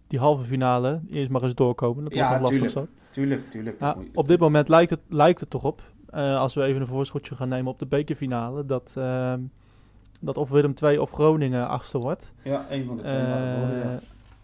[0.07, 2.05] die halve finale eerst maar eens doorkomen.
[2.05, 2.87] Dat ja, wordt lastig zo.
[3.11, 3.79] Tuurlijk, tuurlijk.
[3.79, 7.35] Nou, op dit moment lijkt het, lijkt het toch op, als we even een voorschotje
[7.35, 9.35] gaan nemen op de bekerfinale, dat, uh,
[10.21, 12.33] dat of Willem II of Groningen achtste wordt.
[12.43, 13.99] Ja, een van de twee worden, ja.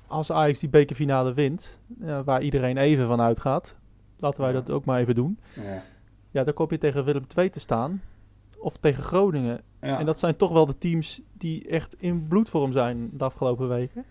[0.07, 1.81] Als Ajax die bekerfinale wint,
[2.25, 3.77] waar iedereen even van uitgaat,
[4.19, 5.39] laten wij dat ook maar even doen.
[5.55, 5.83] Ja.
[6.31, 8.03] ja, dan kom je tegen Willem II te staan,
[8.65, 9.61] of tegen Groningen.
[9.81, 9.99] Ja.
[9.99, 14.05] En dat zijn toch wel de teams die echt in bloedvorm zijn de afgelopen weken.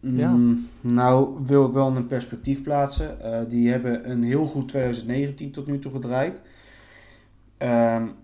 [0.00, 0.30] Ja.
[0.30, 3.18] Mm, nou, wil ik wel een perspectief plaatsen.
[3.22, 6.42] Uh, die hebben een heel goed 2019 tot nu toe gedraaid.
[7.58, 8.14] Um,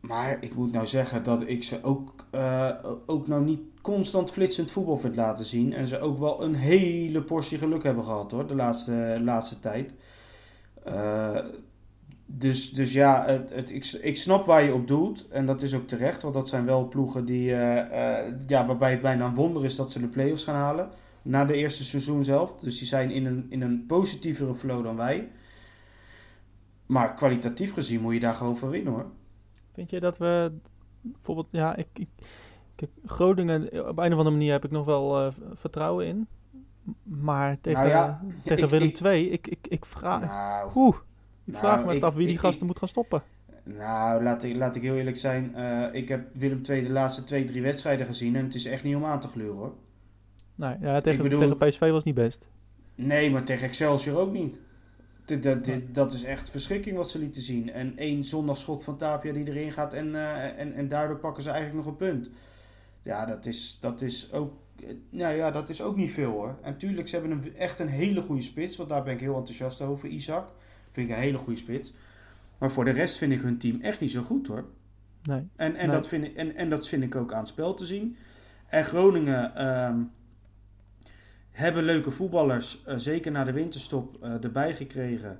[0.00, 2.70] maar ik moet nou zeggen dat ik ze ook, uh,
[3.06, 5.72] ook nou niet constant flitsend voetbal vind laten zien.
[5.72, 9.92] En ze ook wel een hele portie geluk hebben gehad hoor, de laatste, laatste tijd.
[10.86, 11.38] Uh,
[12.32, 15.28] dus, dus ja, het, het, ik, ik snap waar je op doelt.
[15.28, 16.22] En dat is ook terecht.
[16.22, 18.16] Want dat zijn wel ploegen die, uh, uh,
[18.46, 20.88] ja, waarbij het bijna een wonder is dat ze de play-offs gaan halen.
[21.22, 22.54] Na de eerste seizoen zelf.
[22.54, 25.28] Dus die zijn in een, in een positievere flow dan wij.
[26.86, 29.06] Maar kwalitatief gezien moet je daar gewoon voor winnen hoor.
[29.72, 30.52] Vind je dat we
[31.00, 32.08] bijvoorbeeld, ja, ik, ik,
[33.06, 36.26] Groningen, op een of andere manier heb ik nog wel uh, vertrouwen in.
[37.02, 40.20] Maar tegen, nou ja, tegen ik, Willem ik, II, ik, ik, ik vraag.
[40.20, 40.96] Nou, oeh,
[41.54, 43.22] ik nou, vraag me ik, af wie die gasten moet gaan stoppen.
[43.64, 45.52] Nou, laat ik, laat ik heel eerlijk zijn.
[45.56, 48.36] Uh, ik heb Willem II de laatste twee, drie wedstrijden gezien.
[48.36, 49.74] En het is echt niet om aan te gluren hoor.
[50.54, 52.48] Nee, ja, tegen, bedoel, tegen PSV was niet best.
[52.94, 54.60] Nee, maar tegen Excelsior ook niet.
[55.24, 57.72] Dat, dat is echt verschrikking wat ze lieten zien.
[57.72, 61.50] En één zondagschot van Tapia die erin gaat en, uh, en, en daardoor pakken ze
[61.50, 62.30] eigenlijk nog een punt.
[63.02, 64.52] Ja, dat is, dat is, ook,
[65.10, 66.58] nou ja, dat is ook niet veel hoor.
[66.62, 68.76] En tuurlijk, ze hebben een, echt een hele goede spits.
[68.76, 70.48] Want daar ben ik heel enthousiast over, Isaac.
[70.92, 71.94] Vind ik een hele goede spits.
[72.58, 74.64] Maar voor de rest vind ik hun team echt niet zo goed hoor.
[75.22, 75.48] Nee.
[75.56, 75.96] En, en, nee.
[75.96, 78.16] Dat, vind ik, en, en dat vind ik ook aan het spel te zien.
[78.66, 80.10] En Groningen um,
[81.50, 85.38] hebben leuke voetballers, uh, zeker na de winterstop, uh, erbij gekregen.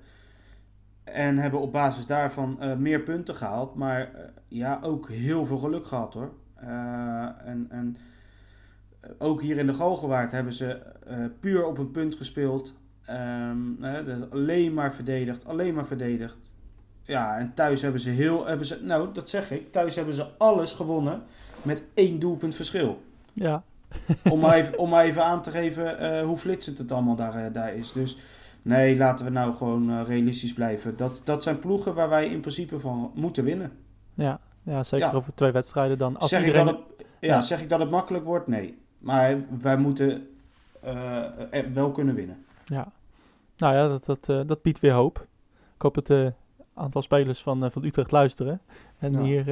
[1.05, 3.75] En hebben op basis daarvan uh, meer punten gehaald.
[3.75, 4.11] Maar
[4.49, 6.33] ja, ook heel veel geluk gehad hoor.
[7.45, 7.97] en, en
[9.19, 10.83] ook hier in de Galgenwaard hebben ze
[11.41, 12.75] puur op een punt gespeeld.
[13.11, 13.79] Um,
[14.31, 16.53] alleen maar verdedigd, alleen maar verdedigd.
[17.03, 20.27] Ja, en thuis hebben ze heel, hebben ze, nou dat zeg ik, thuis hebben ze
[20.39, 21.23] alles gewonnen
[21.63, 23.03] met één doelpunt verschil.
[23.33, 23.63] Ja.
[24.31, 27.37] om, maar even, om maar even aan te geven uh, hoe flitsend het allemaal daar,
[27.37, 27.93] uh, daar is.
[27.93, 28.17] Dus
[28.63, 30.97] nee, laten we nou gewoon uh, realistisch blijven.
[30.97, 33.73] Dat, dat zijn ploegen waar wij in principe van moeten winnen.
[34.15, 35.13] Ja, ja zeker ja.
[35.13, 36.17] over twee wedstrijden dan.
[36.17, 36.69] Als zeg, iedereen...
[36.69, 38.47] ik dat het, ja, ja, zeg ik dat het makkelijk wordt?
[38.47, 38.79] Nee.
[38.99, 40.29] Maar wij moeten
[41.73, 42.45] wel kunnen winnen.
[42.65, 42.93] Ja,
[43.61, 45.27] nou ja, dat, dat, dat biedt weer hoop.
[45.75, 46.35] Ik hoop dat het
[46.75, 48.61] aantal spelers van, van Utrecht luisteren.
[48.99, 49.21] En ja.
[49.21, 49.45] hier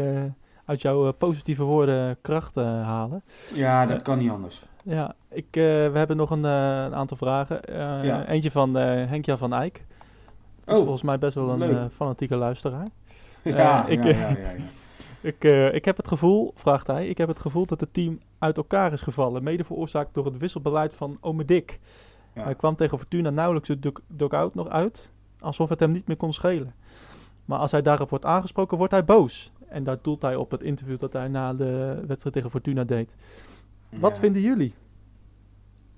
[0.65, 3.23] uit jouw positieve woorden kracht halen.
[3.55, 4.67] Ja, dat kan niet anders.
[4.89, 7.61] Ja, ik, uh, we hebben nog een, uh, een aantal vragen.
[7.71, 8.27] Uh, ja.
[8.27, 9.85] Eentje van Henk-Jan van Eyck.
[10.67, 12.89] Oh, volgens mij best wel een fanatieke luisteraar.
[13.43, 14.51] Ja, ik, ja, ja, ja,
[15.31, 15.45] ik,
[15.75, 18.93] ik heb het gevoel, vraagt hij, ik heb het gevoel dat het team uit elkaar
[18.93, 19.43] is gevallen.
[19.43, 21.79] Mede veroorzaakt door het wisselbeleid van Ome Dick.
[22.39, 22.45] Ja.
[22.45, 26.33] Hij kwam tegen Fortuna nauwelijks de dugout nog uit, alsof het hem niet meer kon
[26.33, 26.75] schelen.
[27.45, 29.53] Maar als hij daarop wordt aangesproken, wordt hij boos.
[29.69, 33.17] En daar doelt hij op het interview dat hij na de wedstrijd tegen Fortuna deed.
[33.91, 34.21] Wat ja.
[34.21, 34.75] vinden jullie?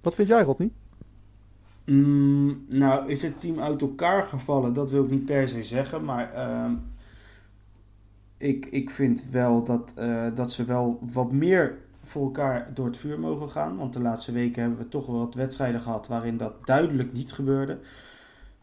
[0.01, 0.71] Wat vind jij, Rodney?
[1.85, 4.73] Mm, nou, is het team uit elkaar gevallen?
[4.73, 6.05] Dat wil ik niet per se zeggen.
[6.05, 6.71] Maar uh,
[8.37, 12.97] ik, ik vind wel dat, uh, dat ze wel wat meer voor elkaar door het
[12.97, 13.77] vuur mogen gaan.
[13.77, 17.33] Want de laatste weken hebben we toch wel wat wedstrijden gehad waarin dat duidelijk niet
[17.33, 17.79] gebeurde.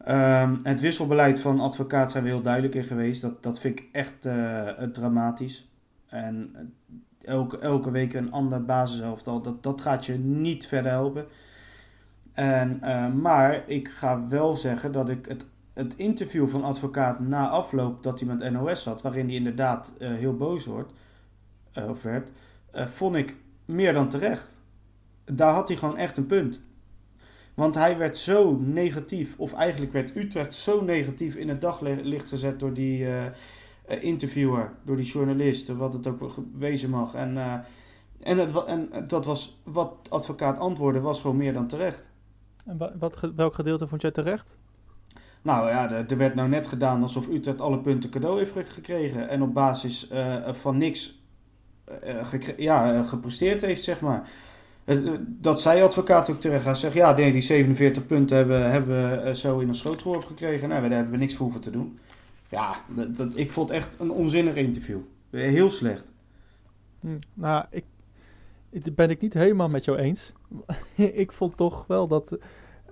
[0.07, 3.21] Um, het wisselbeleid van advocaat zijn we heel duidelijk in geweest.
[3.21, 5.69] Dat, dat vind ik echt uh, dramatisch.
[6.07, 6.55] En
[7.21, 11.25] elke, elke week een ander basiselftal, dat, dat gaat je niet verder helpen.
[12.33, 15.45] En, uh, maar ik ga wel zeggen dat ik het
[15.77, 20.09] het interview van advocaat na afloop dat hij met NOS had, waarin hij inderdaad eh,
[20.09, 20.93] heel boos wordt,
[21.89, 22.31] of werd,
[22.85, 24.49] vond ik meer dan terecht.
[25.25, 26.61] Daar had hij gewoon echt een punt.
[27.53, 32.59] Want hij werd zo negatief, of eigenlijk werd Utrecht zo negatief in het daglicht gezet
[32.59, 33.07] door die
[33.87, 37.13] interviewer, door die journalist, wat het ook wezen mag.
[37.13, 37.37] En,
[38.19, 42.09] en, het, en dat was wat advocaat antwoordde, was gewoon meer dan terecht.
[42.65, 44.57] En wat, welk gedeelte vond jij terecht?
[45.41, 49.29] Nou ja, er werd nou net gedaan alsof Utrecht alle punten cadeau heeft gekregen.
[49.29, 51.21] En op basis uh, van niks
[52.57, 54.29] ja, gepresteerd heeft, zeg maar.
[55.25, 56.65] Dat zei advocaat ook terecht.
[56.65, 60.69] Hij zegt, ja, die 47 punten hebben, hebben we zo in een schootworp gekregen.
[60.69, 61.99] Nou, daar hebben we niks voor hoeven te doen.
[62.49, 64.99] Ja, dat, dat, ik vond echt een onzinnig interview.
[65.29, 66.11] Heel slecht.
[66.99, 67.85] Hm, nou, ik,
[68.95, 70.33] ben ik niet helemaal met jou eens.
[70.95, 72.37] ik vond toch wel dat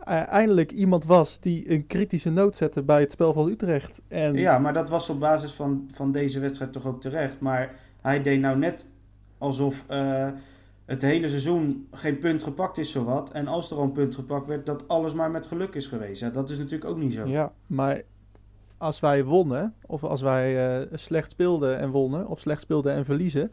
[0.06, 4.02] eindelijk iemand was die een kritische noot zette bij het spel van Utrecht.
[4.08, 4.34] En...
[4.34, 7.40] Ja, maar dat was op basis van, van deze wedstrijd toch ook terecht.
[7.40, 7.76] Maar
[8.06, 8.88] hij deed nou net
[9.38, 10.30] alsof uh,
[10.86, 13.32] het hele seizoen geen punt gepakt is, zowat.
[13.32, 16.34] En als er al een punt gepakt werd, dat alles maar met geluk is geweest.
[16.34, 17.28] Dat is natuurlijk ook niet zo.
[17.28, 18.02] Ja, maar
[18.78, 23.06] als wij wonnen, of als wij uh, slecht speelden en wonnen, of slecht speelden en
[23.06, 23.52] verliezen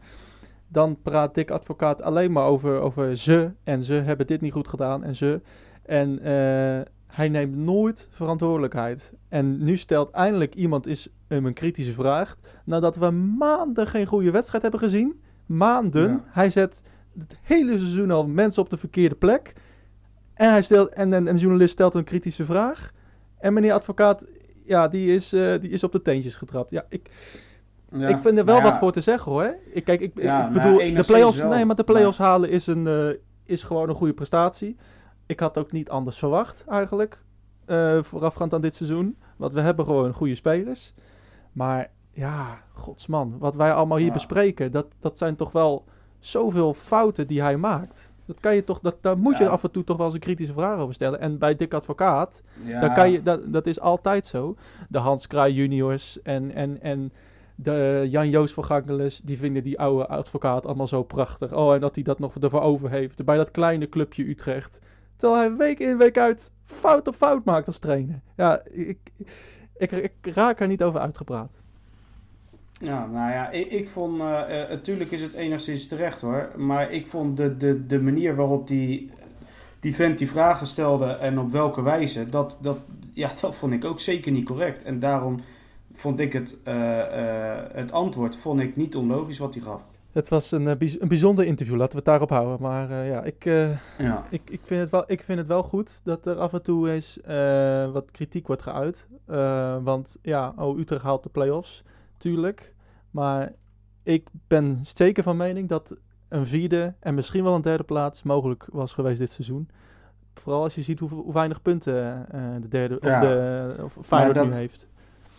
[0.73, 4.67] dan praat Dick Advocaat alleen maar over, over ze en ze hebben dit niet goed
[4.67, 5.41] gedaan en ze.
[5.85, 6.81] En uh,
[7.13, 9.13] hij neemt nooit verantwoordelijkheid.
[9.29, 12.37] En nu stelt eindelijk iemand is hem een kritische vraag.
[12.65, 15.21] Nadat we maanden geen goede wedstrijd hebben gezien.
[15.45, 16.09] Maanden.
[16.09, 16.23] Ja.
[16.25, 16.81] Hij zet
[17.19, 19.53] het hele seizoen al mensen op de verkeerde plek.
[20.33, 22.91] En, hij stelt, en, en, en de journalist stelt een kritische vraag.
[23.37, 24.25] En meneer advocaat,
[24.65, 26.69] ja, die is, uh, die is op de teentjes getrapt.
[26.69, 27.09] Ja, ik,
[27.91, 29.55] ja, ik vind er wel ja, wat voor te zeggen hoor.
[29.73, 32.85] Ik, kijk, ik, ja, ik bedoel, de play-offs, nee, maar de play-offs halen is, een,
[32.85, 33.09] uh,
[33.45, 34.75] is gewoon een goede prestatie.
[35.25, 37.23] Ik had ook niet anders verwacht eigenlijk,
[37.67, 39.17] uh, voorafgaand aan dit seizoen.
[39.37, 40.93] Want we hebben gewoon goede spelers.
[41.51, 45.85] Maar ja, godsman, wat wij allemaal hier bespreken, dat, dat zijn toch wel
[46.19, 48.13] zoveel fouten die hij maakt.
[48.25, 50.21] Dat kan je toch, dat, daar moet je af en toe toch wel eens een
[50.21, 51.19] kritische vraag over stellen.
[51.19, 54.55] En bij Dick Advocaat, daar kan je, dat, dat is altijd zo.
[54.89, 57.11] De Hans Kraai juniors en, en, en
[57.55, 61.53] de Jan-Joos van Gangeles, die vinden die oude advocaat allemaal zo prachtig.
[61.53, 63.25] Oh, en dat hij dat nog ervoor over heeft.
[63.25, 64.79] Bij dat kleine clubje Utrecht.
[65.23, 68.21] Terwijl hij week in, week uit fout op fout maakt als trainer.
[68.35, 68.97] Ja, ik,
[69.77, 71.51] ik, ik raak er niet over uitgepraat.
[72.71, 76.91] Ja, nou ja, ik, ik vond, uh, uh, natuurlijk is het enigszins terecht hoor, maar
[76.91, 79.11] ik vond de, de, de manier waarop die,
[79.79, 82.77] die vent die vragen stelde en op welke wijze, dat, dat,
[83.13, 84.83] ja, dat vond ik ook zeker niet correct.
[84.83, 85.39] En daarom
[85.93, 86.73] vond ik het, uh,
[87.71, 89.81] het antwoord vond ik niet onlogisch wat hij gaf.
[90.13, 92.61] Het was een, uh, een bijzonder interview, laten we het daarop houden.
[92.61, 93.43] Maar ja, ik,
[93.97, 94.25] ja.
[94.29, 96.91] Ik, ik, vind het wel, ik vind het wel goed dat er af en toe
[96.91, 97.19] eens
[97.93, 99.07] wat kritiek wordt geuit.
[99.83, 101.83] want ja, oh, Utrecht haalt de play-offs,
[102.17, 102.73] tuurlijk.
[103.11, 103.53] Maar
[104.03, 105.95] ik ben zeker van mening dat
[106.27, 109.69] een vierde en misschien wel een derde plaats mogelijk was geweest dit seizoen.
[110.33, 112.25] Vooral als je ziet hoe, hoe weinig punten
[112.61, 113.21] de derde ja.
[113.21, 114.45] of de of Feyenoord dat...
[114.45, 114.87] nu heeft.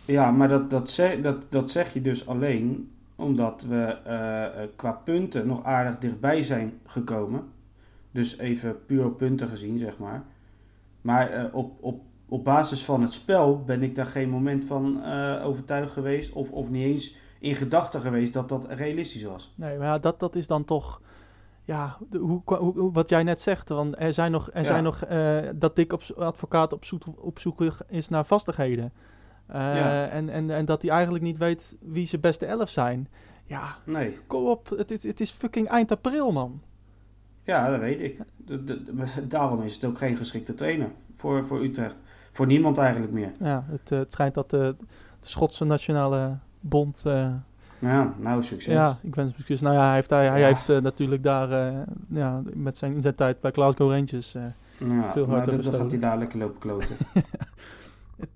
[0.05, 4.91] Ja, maar dat, dat, zeg, dat, dat zeg je dus alleen omdat we uh, qua
[4.91, 7.43] punten nog aardig dichtbij zijn gekomen.
[8.11, 10.23] Dus even puur op punten gezien, zeg maar.
[11.01, 14.97] Maar uh, op, op, op basis van het spel ben ik daar geen moment van
[14.97, 16.33] uh, overtuigd geweest.
[16.33, 19.53] Of, of niet eens in gedachten geweest dat dat realistisch was.
[19.55, 21.01] Nee, maar ja, dat, dat is dan toch.
[21.63, 23.69] Ja, hoe, hoe, wat jij net zegt.
[23.69, 24.67] Want er zijn nog, er ja.
[24.67, 24.99] zijn nog
[25.55, 28.93] dat Dick op, advocaat op zoek, op zoek is naar vastigheden.
[29.51, 33.07] Uh, en, en, en dat hij eigenlijk niet weet wie zijn beste elf zijn.
[33.45, 34.19] Ja, nee.
[34.27, 34.69] kom op.
[34.69, 36.61] Het is, het is fucking eind april, man.
[37.43, 38.19] Ja, dat weet ik.
[38.37, 41.97] De, de, daarom is het ook geen geschikte trainer voor, voor Utrecht.
[42.31, 43.31] Voor niemand eigenlijk meer.
[43.39, 44.75] Ja, het, het schijnt dat de,
[45.21, 47.03] Schotse Nationale Bond...
[47.07, 47.33] Uh,
[47.79, 48.73] ja, nou succes.
[48.73, 49.61] Ja, ik wens succes.
[49.61, 50.47] Nou ja, hij heeft, hij, hij ja.
[50.47, 51.75] heeft uh, natuurlijk daar
[52.07, 54.35] ja, met zijn, in zijn tijd bij Glasgow Rangers
[54.79, 56.95] ja, veel hard maar dan gaat hij daar lekker lopen kloten.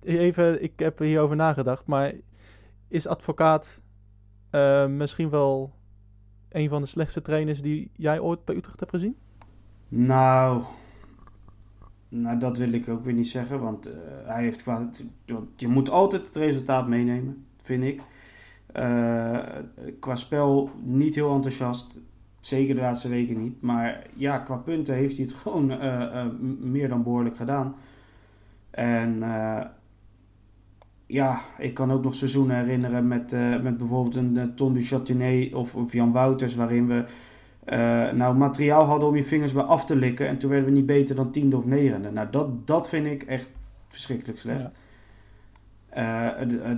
[0.00, 2.12] Even, ik heb hierover nagedacht, maar
[2.88, 3.82] is advocaat
[4.52, 5.74] uh, misschien wel
[6.48, 9.16] een van de slechtste trainers die jij ooit bij Utrecht hebt gezien?
[9.88, 10.62] Nou,
[12.08, 14.88] nou dat wil ik ook weer niet zeggen, want uh, hij heeft qua,
[15.56, 18.02] je moet altijd het resultaat meenemen, vind ik.
[18.76, 19.46] Uh,
[20.00, 21.98] qua spel niet heel enthousiast,
[22.40, 25.66] zeker de laatste weken niet, maar ja, qua punten heeft hij het gewoon
[26.70, 27.74] meer dan behoorlijk gedaan.
[28.70, 29.60] En uh,
[31.06, 34.80] ja, ik kan ook nog seizoenen herinneren met, uh, met bijvoorbeeld een uh, Ton du
[34.80, 37.04] Châtenay of, of Jan Wouters, waarin we
[38.14, 40.28] nou materiaal hadden om je vingers bij af te likken.
[40.28, 42.10] En toen werden we niet beter dan tiende of negende.
[42.10, 43.50] Nou, dat, dat vind ik echt
[43.88, 44.70] verschrikkelijk slecht.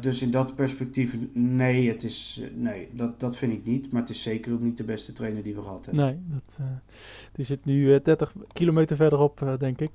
[0.00, 3.92] Dus in dat perspectief, nee, het is, nee dat, dat vind ik niet.
[3.92, 6.04] Maar het is zeker ook niet de beste trainer die we gehad hebben.
[6.04, 6.66] Nee, dat,
[7.32, 9.90] die zit nu 30 kilometer verderop, denk ik.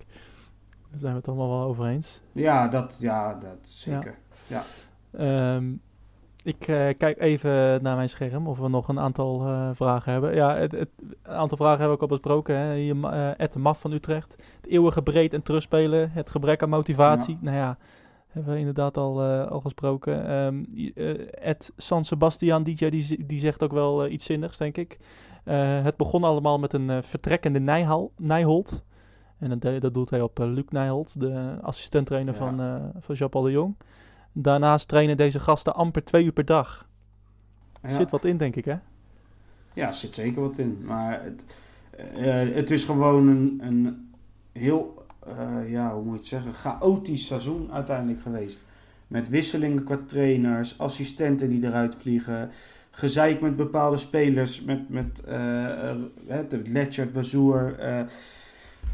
[0.92, 2.22] Daar zijn we het allemaal wel over eens.
[2.32, 4.18] Ja, dat, ja, dat zeker.
[4.48, 4.62] Ja.
[5.12, 5.56] ja.
[5.56, 5.82] Um,
[6.48, 10.36] ik uh, kijk even naar mijn scherm of we nog een aantal uh, vragen hebben.
[10.36, 10.90] Ja, het, het,
[11.24, 12.58] een aantal vragen hebben we ook al besproken.
[12.58, 12.76] Hè.
[12.76, 14.36] Hier, uh, Ed de Maf van Utrecht.
[14.62, 16.12] Het eeuwige breed en terugspelen.
[16.12, 17.38] Het gebrek aan motivatie.
[17.42, 17.46] Ja.
[17.46, 17.78] Nou ja,
[18.28, 20.32] hebben we inderdaad al, al gesproken.
[20.32, 20.68] Um,
[21.32, 24.98] Ed San Sebastian, DJ, die, die zegt ook wel iets zinnigs, denk ik.
[25.84, 28.84] het begon allemaal met een vertrekkende Nijhal, Nijholt.
[29.40, 32.40] En dat, dat doet hij op Luc Nijholt, de assistent-trainer ja.
[32.40, 33.76] van, van Jean-Paul de Jong.
[34.32, 36.88] Daarnaast trainen deze gasten amper twee uur per dag.
[37.82, 37.96] Er ja.
[37.96, 38.76] zit wat in, denk ik, hè?
[39.74, 40.82] Ja, er zit zeker wat in.
[40.86, 41.44] Maar het,
[42.16, 44.12] uh, het is gewoon een, een
[44.52, 48.60] heel, uh, ja, hoe moet je het zeggen, chaotisch seizoen uiteindelijk geweest.
[49.08, 52.50] Met wisselingen qua trainers, assistenten die eruit vliegen,
[52.90, 55.34] gezeik met bepaalde spelers, met, met uh,
[56.50, 57.76] de Letchert, Bazoer,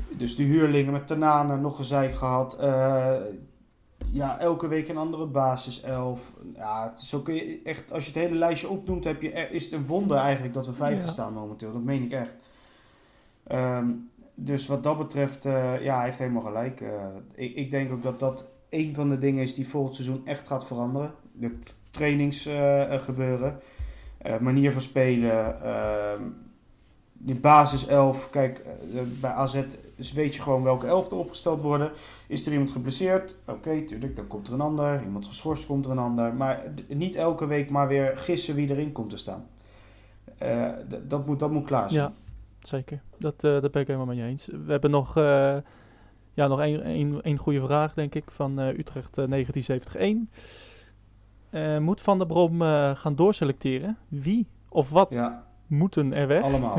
[0.09, 2.57] dus de huurlingen met Tanane nog gezeik gehad
[4.13, 6.33] ja, elke week een andere basiself.
[6.55, 9.73] Ja, zo kun je echt, als je het hele lijstje opnoemt, heb je, is het
[9.73, 11.11] een wonder eigenlijk dat we vijfde ja.
[11.11, 11.73] staan momenteel.
[11.73, 12.31] Dat meen ik echt.
[13.51, 16.81] Um, dus wat dat betreft, uh, ja, hij heeft helemaal gelijk.
[16.81, 16.89] Uh,
[17.35, 20.47] ik, ik denk ook dat dat een van de dingen is die volgend seizoen echt
[20.47, 21.13] gaat veranderen.
[21.39, 23.59] Het trainingsgebeuren,
[24.25, 26.21] uh, manier van spelen, ehm,
[27.13, 28.29] die basiself.
[28.29, 28.65] Kijk,
[29.19, 29.63] bij AZ
[29.95, 31.91] dus weet je gewoon welke elf er opgesteld worden.
[32.27, 33.35] Is er iemand geblesseerd?
[33.41, 35.01] Oké, okay, tuurlijk, dan komt er een ander.
[35.01, 36.33] Iemand geschorst, komt er een ander.
[36.33, 39.47] Maar niet elke week maar weer gissen wie erin komt te staan.
[40.43, 40.69] Uh,
[41.07, 42.03] dat, moet, dat moet klaar zijn.
[42.03, 42.13] Ja,
[42.59, 43.01] zeker.
[43.17, 44.49] Dat, uh, dat ben ik helemaal met je eens.
[44.65, 45.57] We hebben nog, uh,
[46.33, 51.79] ja, nog één, één, één goede vraag, denk ik, van Utrecht 1971.
[51.79, 52.61] moet Van der Brom
[52.95, 53.97] gaan doorselecteren?
[54.07, 55.11] Wie of wat?
[55.11, 56.43] Ja moeten er weg.
[56.43, 56.77] Allemaal.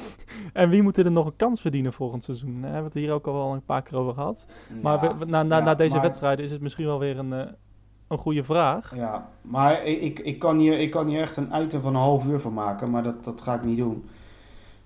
[0.52, 2.60] en wie moet er nog een kans verdienen volgend seizoen?
[2.60, 4.46] Daar hebben we het hier ook al wel een paar keer over gehad.
[4.82, 6.02] Maar we, na, na, ja, na deze maar...
[6.02, 7.42] wedstrijden is het misschien wel weer een, uh,
[8.08, 8.96] een goede vraag.
[8.96, 12.26] Ja, maar ik, ik, kan hier, ik kan hier echt een item van een half
[12.26, 14.04] uur van maken, maar dat, dat ga ik niet doen.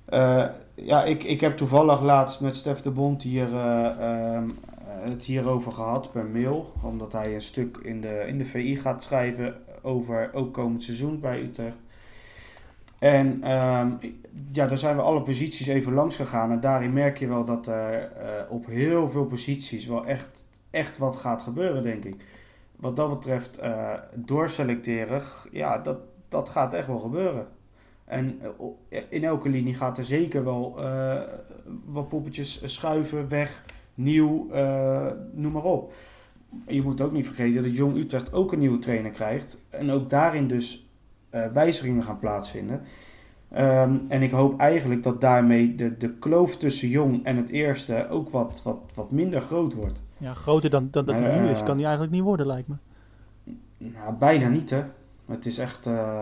[0.08, 0.44] Uh,
[0.74, 5.72] ja, ik, ik heb toevallig laatst met Stef de Bond hier, uh, um, het hierover
[5.72, 6.72] gehad per mail.
[6.82, 11.20] Omdat hij een stuk in de, in de VI gaat schrijven over ook komend seizoen
[11.20, 11.80] bij Utrecht.
[12.98, 13.98] En um,
[14.52, 16.50] ja, daar zijn we alle posities even langs gegaan.
[16.50, 20.98] En daarin merk je wel dat er uh, op heel veel posities wel echt, echt
[20.98, 22.24] wat gaat gebeuren, denk ik.
[22.76, 27.46] Wat dat betreft, uh, doorselecteren, ja, dat, dat gaat echt wel gebeuren.
[28.04, 28.40] En
[28.90, 30.80] uh, in elke linie gaat er zeker wel
[31.84, 34.46] wat poppetjes schuiven, weg, nieuw,
[35.32, 35.92] noem maar op.
[36.66, 39.56] Je moet ook niet vergeten dat Jong Utrecht ook een nieuwe trainer krijgt.
[39.70, 40.85] En ook daarin dus
[41.52, 42.80] wijzigingen gaan plaatsvinden.
[43.52, 48.08] Um, en ik hoop eigenlijk dat daarmee de, de kloof tussen jong en het eerste
[48.08, 50.02] ook wat, wat, wat minder groot wordt.
[50.18, 52.68] Ja, groter dan, dan dat het uh, nu is, kan die eigenlijk niet worden, lijkt
[52.68, 52.74] me.
[53.78, 54.82] Nou, bijna niet, hè.
[55.26, 55.86] Het is echt...
[55.86, 56.20] Uh,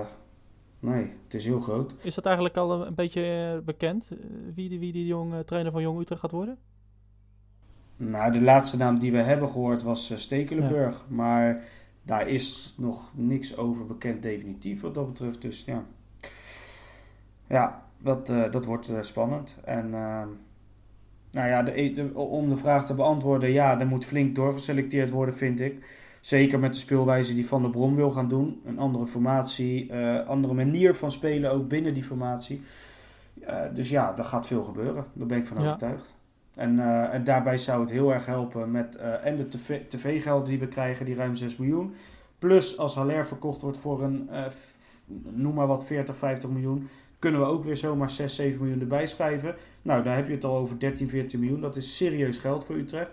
[0.81, 1.95] nee, het is heel groot.
[2.03, 4.09] Is dat eigenlijk al een beetje bekend,
[4.55, 6.57] wie die, wie die jong, trainer van Jong Utrecht gaat worden?
[7.97, 10.95] Nou, de laatste naam die we hebben gehoord was Stekelenburg.
[11.09, 11.15] Ja.
[11.15, 11.65] Maar
[12.05, 15.43] daar is nog niks over bekend definitief wat dat betreft.
[15.43, 15.85] Dus ja,
[17.47, 19.57] ja dat, uh, dat wordt uh, spannend.
[19.65, 20.23] En uh,
[21.31, 25.35] nou ja, de, de, om de vraag te beantwoorden, ja, er moet flink doorgeselecteerd worden,
[25.35, 26.03] vind ik.
[26.21, 28.61] Zeker met de speelwijze die Van der Brom wil gaan doen.
[28.65, 32.63] Een andere formatie, uh, andere manier van spelen ook binnen die formatie.
[33.75, 35.05] dus ja, er gaat veel gebeuren.
[35.13, 35.67] Daar ben ik van ja.
[35.67, 36.17] overtuigd.
[36.57, 39.49] En, uh, en, daarbij zou het heel erg helpen met uh, en de
[39.89, 41.95] tv-gelden die we krijgen, die ruim 6 miljoen.
[42.39, 44.45] Plus als Haller verkocht wordt voor een, uh,
[45.31, 46.89] noem maar wat, 40, 50 miljoen,
[47.19, 49.55] kunnen we ook weer zomaar 6, 7 miljoen erbij schrijven.
[49.83, 51.61] Nou, daar heb je het al over 13, 14 miljoen.
[51.61, 53.11] Dat is serieus geld voor Utrecht.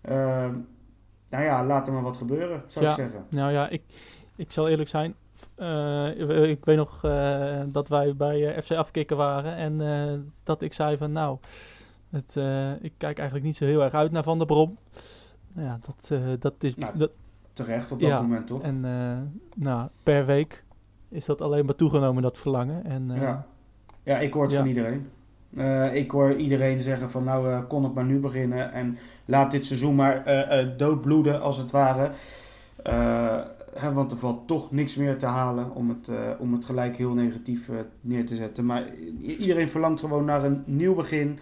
[0.00, 0.54] Ehm,
[1.30, 3.26] nou ja, laat er maar wat gebeuren, zou ja, ik zeggen.
[3.28, 3.82] Nou ja, ik,
[4.36, 5.14] ik zal eerlijk zijn.
[6.48, 7.00] ik weet nog
[7.66, 11.38] dat wij bij FC Afkikken waren en dat ik zei van nou...
[12.14, 14.76] Het, uh, ik kijk eigenlijk niet zo heel erg uit naar Van der Brom.
[15.52, 16.74] Nou ja, dat, uh, dat is...
[16.74, 17.10] Nou, dat,
[17.52, 18.62] terecht op dat ja, moment, toch?
[18.62, 19.16] En uh,
[19.54, 20.64] nou, per week
[21.08, 22.84] is dat alleen maar toegenomen, dat verlangen.
[22.84, 23.46] En, ja.
[24.02, 24.58] ja, ik hoor het ja.
[24.58, 25.10] van iedereen.
[25.94, 28.72] ik hoor iedereen zeggen van nou, kon het maar nu beginnen.
[28.72, 30.24] En laat dit seizoen maar
[30.76, 32.10] doodbloeden, als het ware.
[33.74, 37.14] Hè, want er valt toch niks meer te halen om het, om het gelijk heel
[37.14, 38.66] negatief neer te zetten.
[38.66, 41.38] Maar iedereen verlangt gewoon naar een nieuw begin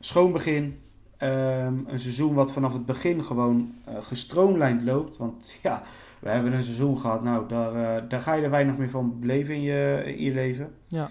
[0.00, 0.78] schoon begin.
[1.16, 5.16] Ehm, een seizoen wat vanaf het begin gewoon uh, gestroomlijnd loopt.
[5.16, 5.82] Want ja,
[6.20, 7.22] we hebben een seizoen gehad.
[7.22, 10.32] Nou, daar, uh, daar ga je er weinig meer van beleven in je, in je
[10.32, 10.74] leven.
[10.88, 11.10] Ja.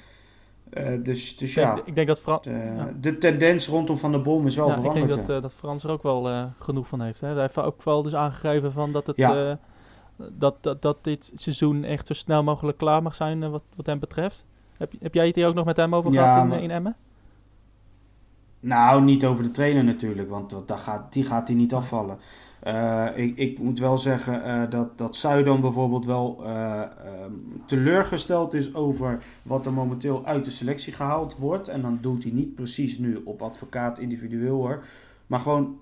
[0.77, 2.93] Uh, dus, dus ja, ik denk dat Fran de, ja.
[2.99, 5.05] de, tendens rondom Van der Bom is wel ja, veranderd.
[5.05, 7.21] Ik denk dat, dat Frans er ook wel genoeg van heeft.
[7.21, 7.27] Hè?
[7.27, 9.59] Hij heeft ook wel dus aangegeven van dat, het, ja.
[10.17, 13.99] dat, dat, dat dit seizoen echt zo snel mogelijk klaar mag zijn wat, wat hem
[13.99, 14.45] betreft.
[14.77, 16.63] Heb, heb jij het hier ook nog met hem over gehad in, maar...
[16.63, 16.95] in Emmen?
[18.59, 22.19] Nou, niet over de trainer natuurlijk, want dat gaat, die gaat hij niet afvallen.
[22.67, 26.81] Uh, ik, ik, moet wel zeggen uh, dat, dat Zuidam bijvoorbeeld wel uh,
[27.23, 31.67] um, teleurgesteld is over wat er momenteel uit de selectie gehaald wordt.
[31.67, 34.85] En dan doet hij niet precies nu op advocaat individueel hoor.
[35.27, 35.79] Maar gewoon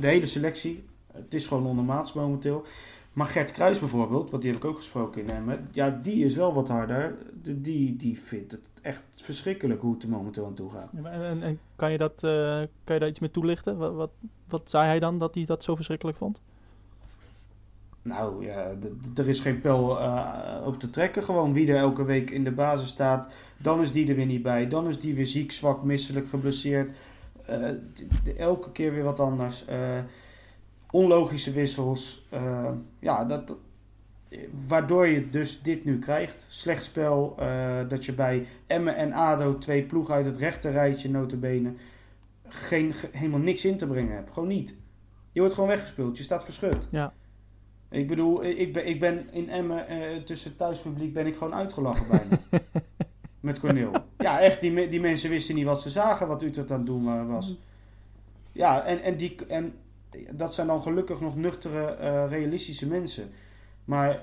[0.00, 0.84] de hele selectie.
[1.12, 2.64] Het is gewoon ondermaats momenteel.
[3.12, 5.68] Maar Gert Kruis bijvoorbeeld, want die heb ik ook gesproken in Emmen.
[5.70, 7.16] Ja, die is wel wat harder.
[7.42, 10.88] Die, die vindt het echt verschrikkelijk hoe het er momenteel aan toe gaat.
[11.02, 12.30] Ja, en, en kan, je dat, uh,
[12.84, 13.76] kan je daar iets mee toelichten?
[13.76, 14.10] Wat, wat,
[14.48, 16.40] wat zei hij dan dat hij dat zo verschrikkelijk vond?
[18.02, 18.74] Nou ja,
[19.14, 21.22] er is geen pijl uh, op te trekken.
[21.22, 23.34] Gewoon wie er elke week in de basis staat.
[23.56, 24.68] Dan is die er weer niet bij.
[24.68, 26.96] Dan is die weer ziek, zwak, misselijk, geblesseerd.
[27.50, 27.68] Uh,
[28.38, 29.64] elke keer weer wat anders
[30.92, 32.26] onlogische wissels.
[32.34, 33.52] Uh, ja, dat,
[34.66, 36.44] waardoor je dus dit nu krijgt.
[36.48, 41.10] Slecht spel, uh, dat je bij Emmen en ADO twee ploegen uit het rechte rijtje
[41.10, 41.72] notabene
[42.52, 44.32] geen, helemaal niks in te brengen hebt.
[44.32, 44.74] Gewoon niet.
[45.32, 46.16] Je wordt gewoon weggespeeld.
[46.16, 46.86] Je staat verschut.
[46.90, 47.12] Ja.
[47.90, 52.06] Ik bedoel, ik ben, ik ben in Emmen uh, tussen thuispubliek ben ik gewoon uitgelachen
[52.08, 52.40] bijna.
[53.40, 53.92] Met Corneel.
[54.18, 57.28] Ja, echt, die, die mensen wisten niet wat ze zagen, wat Utrecht aan het doen
[57.28, 57.56] was.
[58.52, 59.74] Ja, en, en, die, en
[60.34, 63.28] dat zijn dan gelukkig nog nuchtere, uh, realistische mensen.
[63.84, 64.20] Maar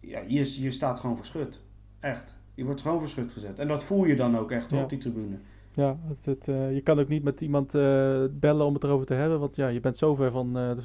[0.00, 1.60] ja, je, je staat gewoon verschut.
[2.00, 2.34] Echt.
[2.54, 3.58] Je wordt gewoon verschut gezet.
[3.58, 4.82] En dat voel je dan ook echt ja.
[4.82, 5.38] op die tribune.
[5.72, 9.06] Ja, het, het, uh, je kan ook niet met iemand uh, bellen om het erover
[9.06, 9.40] te hebben.
[9.40, 10.76] Want ja, je bent zo ver van, de,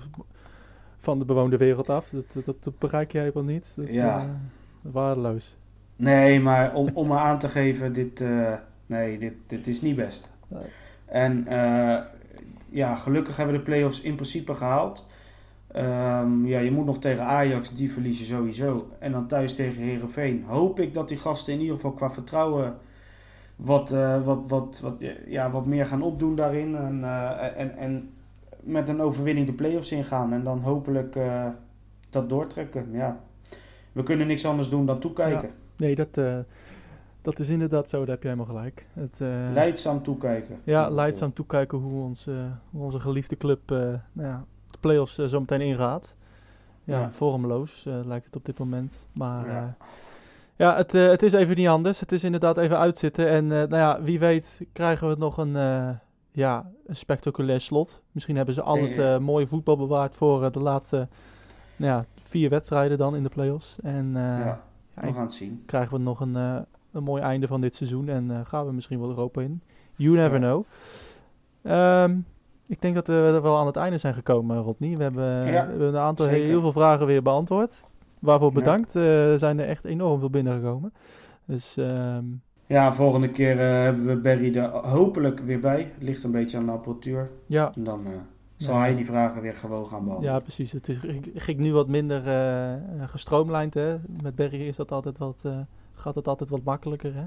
[1.00, 2.10] van de bewoonde wereld af.
[2.10, 3.74] Dat, dat, dat bereik jij helemaal niet.
[3.76, 4.40] Dat, ja.
[4.82, 5.56] waardeloos.
[5.96, 8.24] Nee, maar om, om maar aan te geven, dit,
[8.86, 10.30] nee, dit, dit is niet best.
[10.48, 10.64] Nee.
[11.06, 11.48] En
[12.74, 15.06] ja, gelukkig hebben we de play-offs in principe gehaald.
[15.76, 18.88] Um, ja, je moet nog tegen Ajax, die verlies je sowieso.
[19.00, 20.44] En dan thuis tegen Herenveen.
[20.44, 22.76] Hoop ik dat die gasten in ieder geval qua vertrouwen
[23.56, 24.96] wat, uh, wat, wat, wat,
[25.26, 26.76] ja, wat meer gaan opdoen daarin.
[26.76, 28.10] En, uh, en, en
[28.60, 30.34] met een overwinning de play-offs ingaan.
[30.34, 31.48] En dan hopelijk uh,
[32.10, 32.88] dat doortrekken.
[32.92, 33.20] Ja.
[33.92, 35.50] We kunnen niks anders doen dan toekijken.
[35.78, 36.18] Nee, dat,
[37.24, 38.88] dat is inderdaad zo, daar heb jij helemaal gelijk.
[38.94, 40.62] Het, uh, leidzaam toekijken.
[40.64, 42.36] Ja, leidzaam toekijken hoe, ons, uh,
[42.70, 43.78] hoe onze geliefde club uh,
[44.14, 46.16] nou ja, de play-offs zo meteen ingaat.
[46.84, 47.12] Ja, ja.
[47.12, 49.00] vormloos lijkt het op dit moment.
[49.12, 49.76] Maar ja,
[50.56, 52.00] ja het, het is even niet anders.
[52.00, 53.28] Het is inderdaad even uitzitten.
[53.28, 55.54] En nou ja, wie weet krijgen we nog een,
[56.32, 58.02] ja, een spectaculair slot.
[58.12, 61.08] Misschien hebben ze al het mooie voetbal bewaard voor de laatste
[61.76, 63.78] nou ja, vier wedstrijden dan in de play-offs.
[63.82, 64.62] En ja,
[64.94, 65.64] we gaan het zien.
[65.66, 68.10] Krijgen we nog een een mooi einde van dit seizoen.
[68.10, 69.62] En uh, gaan we misschien wel Europa in.
[69.96, 70.66] You never know.
[71.64, 72.26] Um,
[72.68, 74.98] ik denk dat we er wel aan het einde zijn gekomen, Rodney.
[74.98, 77.84] We hebben, ja, we hebben een aantal heel, heel veel vragen weer beantwoord.
[78.20, 78.94] Waarvoor bedankt.
[78.94, 79.00] Ja.
[79.00, 80.94] Uh, er zijn er echt enorm veel binnengekomen.
[81.46, 82.42] Dus, um...
[82.66, 85.92] Ja, volgende keer uh, hebben we Barry er hopelijk weer bij.
[85.94, 87.30] Het ligt een beetje aan de apparatuur.
[87.46, 87.72] Ja.
[87.76, 88.06] En dan
[88.58, 90.34] zal hij die vragen weer gewoon gaan beantwoorden.
[90.34, 90.72] Ja, precies.
[90.72, 90.98] Het is,
[91.36, 92.22] ging nu wat minder
[93.06, 93.74] gestroomlijnd.
[93.74, 93.96] Hè?
[94.22, 95.44] Met Barry is dat altijd wat
[96.04, 97.26] gaat het altijd wat makkelijker, hè?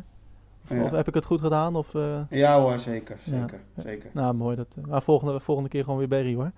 [0.62, 0.85] Of, ja.
[0.85, 1.77] of heb ik het goed gedaan?
[1.77, 2.20] Of, uh...
[2.31, 3.18] Ja hoor, zeker.
[3.18, 3.83] Zeker, ja.
[3.83, 4.11] zeker.
[4.12, 4.57] Nou, mooi.
[4.57, 6.53] Dat, maar volgende, volgende keer gewoon weer Berry, hoor.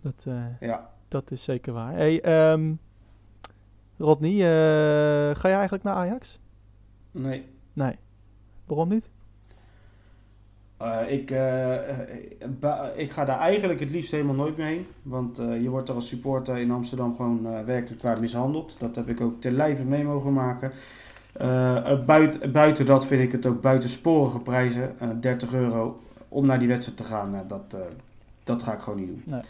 [0.00, 0.90] Dat, uh, ja.
[1.08, 1.92] dat is zeker waar.
[1.92, 2.78] Hey, um,
[3.98, 6.38] Rodney, uh, ga je eigenlijk naar Ajax?
[7.10, 7.46] Nee.
[7.72, 7.98] Nee.
[8.66, 9.08] Waarom niet?
[11.06, 11.30] Ik,
[12.96, 14.86] ik ga daar eigenlijk het liefst helemaal nooit mee heen.
[15.02, 18.76] Want je wordt er als supporter in Amsterdam gewoon werkelijk waar mishandeld.
[18.78, 20.72] Dat heb ik ook te lijve mee mogen maken.
[21.40, 24.94] Uh, buiten, buiten dat vind ik het ook buitensporige prijzen.
[25.02, 27.44] Uh, 30 euro om naar die wedstrijd te gaan.
[27.48, 27.76] Dat,
[28.44, 29.22] dat ga ik gewoon niet doen.
[29.24, 29.40] Nee,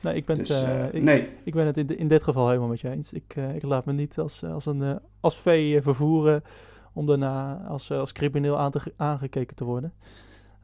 [0.00, 1.28] nee ik ben dus, het, ik, nee.
[1.44, 3.12] ik ben het in, in dit geval helemaal met je eens.
[3.12, 6.44] Ik, ik laat me niet als, als een als vee vervoeren
[6.92, 9.92] om daarna als, als crimineel aan te, aangekeken te worden.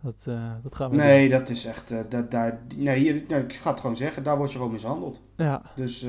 [0.00, 0.24] Dat,
[0.62, 1.94] dat gaan we nee, dat is echt.
[2.08, 5.20] dat, daar, nee, hier, nou, ik ga het gewoon zeggen, daar word je gewoon mishandeld.
[5.36, 5.62] Ja.
[5.74, 6.06] Dus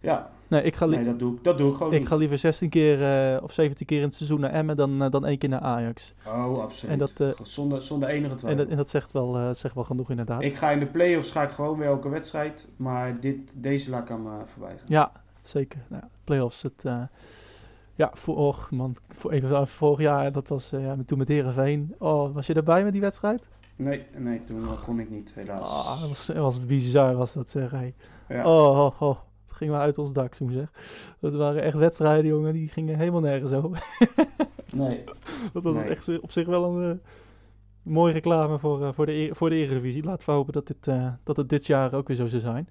[0.00, 0.30] ja.
[0.54, 2.08] Nee, ik ga nee, dat, doe ik, dat doe ik gewoon Ik niet.
[2.08, 5.10] ga liever 16 keer uh, of 17 keer in het seizoen naar Emmen dan, uh,
[5.10, 6.14] dan één keer naar Ajax.
[6.26, 6.92] Oh, absoluut.
[6.92, 8.48] En dat, uh, zonder, zonder enige twijfel.
[8.48, 10.42] En dat, en dat zegt, wel, zegt wel genoeg inderdaad.
[10.42, 12.68] Ik ga in de play-offs ga ik gewoon weer elke wedstrijd.
[12.76, 14.86] Maar dit, deze laat ik aan me voorbij gaan.
[14.86, 15.80] Ja, zeker.
[15.88, 16.82] Nou, play-offs, het...
[17.94, 21.94] ja, vorig, man, voor, even vorig jaar, dat was ja, toen met Heerenveen.
[21.98, 23.48] Oh, was je erbij met die wedstrijd?
[23.76, 25.68] Nee, nee, toen kon ik niet, helaas.
[25.68, 27.70] Ah, dat was, dat was bizar was dat zeg.
[27.70, 27.94] Hey.
[28.28, 28.44] Ja.
[28.44, 29.16] Oh, oh, oh.
[29.54, 30.70] Het ging wel uit ons dak, zo zeg.
[31.20, 32.52] Dat waren echt wedstrijden, jongen.
[32.52, 33.82] Die gingen helemaal nergens over.
[34.72, 35.04] Nee.
[35.52, 35.84] Dat was Nee.
[35.88, 36.96] echt op zich wel een eh,
[37.82, 40.04] mooie reclame voor, eh, voor, de, E- voor de Eredivisie.
[40.04, 42.68] Laten we hopen dat, dit, eh, dat het dit jaar ook weer zo zou zijn.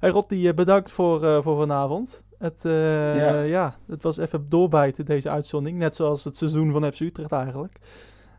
[0.00, 2.22] Hey Rotti, eh, bedankt voor, voor vanavond.
[2.38, 3.40] Het, ja.
[3.42, 3.74] Ja.
[3.86, 5.78] het was even doorbijten deze uitzending.
[5.78, 7.78] Net zoals het seizoen van FC Utrecht eigenlijk.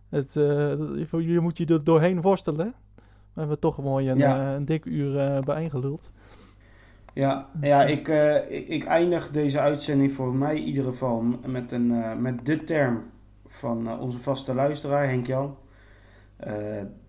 [0.09, 2.73] Het, je- moet je er doorheen worstelen.
[3.33, 4.55] We hebben toch mooi een, Ja.
[4.55, 6.11] een dik uur bijeengeluld.
[7.17, 11.71] Ja, ja ik, eh, ik, ik eindig deze uitzending voor mij in ieder geval met,
[11.71, 13.03] een, eh, met de term
[13.47, 15.57] van eh, onze vaste luisteraar, Henk Jan.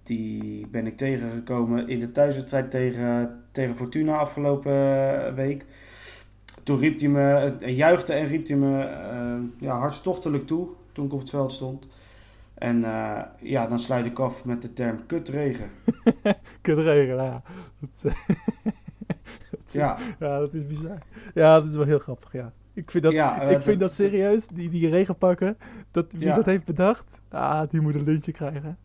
[0.03, 5.67] Die ben ik tegengekomen in de thuiswedstrijd tegen, tegen Fortuna afgelopen week.
[6.63, 8.89] Toen riep hij me, juichte en riep hij me
[9.59, 11.89] ja, hartstochtelijk toe toen ik op het veld stond.
[12.55, 12.81] En
[13.39, 15.71] ja, dan sluit ik af met de term kutregen.
[16.61, 17.43] Kunt regelen, ja.
[19.73, 20.99] Ja, ja, dat is bizar.
[21.35, 22.53] Ja, dat is wel heel grappig, ja.
[22.73, 25.59] Ik vind dat, ja, eh, ik vind dat serieus, die, die regenpakken,
[25.91, 26.35] dat, wie Ja.
[26.35, 28.79] dat heeft bedacht, ah, die moet een lintje krijgen.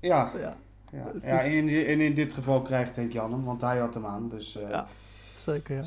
[0.00, 0.56] Ja, Ja,
[0.92, 3.94] Ja, is- en, in, en in dit geval krijgt Henk Jan hem, want hij had
[3.94, 4.28] hem aan.
[4.28, 4.86] Dus eh, Ja.
[5.36, 5.82] zeker, ja.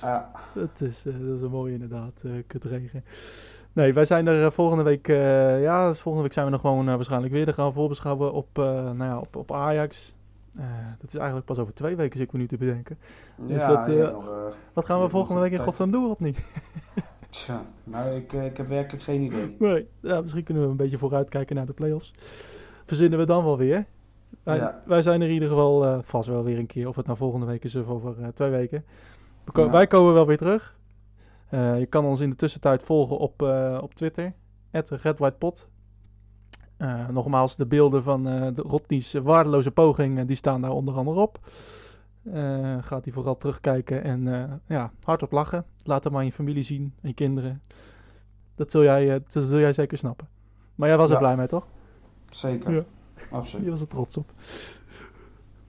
[0.00, 0.22] ah,
[0.54, 3.04] Dat is, eh, dat is een mooie inderdaad, kutregen.
[3.72, 5.06] Nee, wij zijn er volgende week,
[5.62, 7.44] ja, volgende week zijn we nog gewoon waarschijnlijk weer.
[7.44, 10.14] Dan gaan we voorbeschouwen op, nou ja, op, op Ajax.
[10.56, 10.64] Eh,
[11.00, 12.98] dat is eigenlijk pas over twee weken, zit ik me nu te bedenken.
[13.36, 14.34] Dus ja, dat, eh, nog, eh,
[14.72, 16.38] Wat gaan we volgende week in godsnaam doen, of niet?
[17.28, 19.56] tja, nou, ik, ik heb werkelijk geen idee.
[19.58, 22.12] Nee, ja, misschien kunnen we een beetje vooruitkijken naar de play-offs.
[22.86, 23.86] Verzinnen we dan wel weer.
[24.42, 24.82] Wij, Ja.
[24.86, 26.88] wij zijn er in ieder geval vast wel weer een keer.
[26.88, 28.84] Of het nou volgende week is of over twee weken.
[29.44, 29.70] We ko- Ja.
[29.70, 30.76] Wij komen wel weer terug.
[31.50, 33.42] Je kan ons in de tussentijd volgen op,
[33.80, 34.32] op Twitter.
[34.70, 35.68] @redwhitepot.
[36.76, 40.94] Eh nogmaals, de beelden van eh de Rodney's waardeloze poging, eh, die staan daar onder
[40.94, 41.38] andere op.
[42.80, 45.64] Gaat die vooral terugkijken en ja, hardop lachen.
[45.82, 47.62] Laat maar aan je familie zien en je kinderen.
[48.54, 50.28] Dat zul jij, dat zul jij zeker snappen.
[50.74, 51.18] Maar jij was er Ja.
[51.20, 51.66] blij mee, toch?
[52.30, 52.82] Zeker, Ja.
[53.30, 53.64] absoluut.
[53.64, 54.30] Je was er trots op.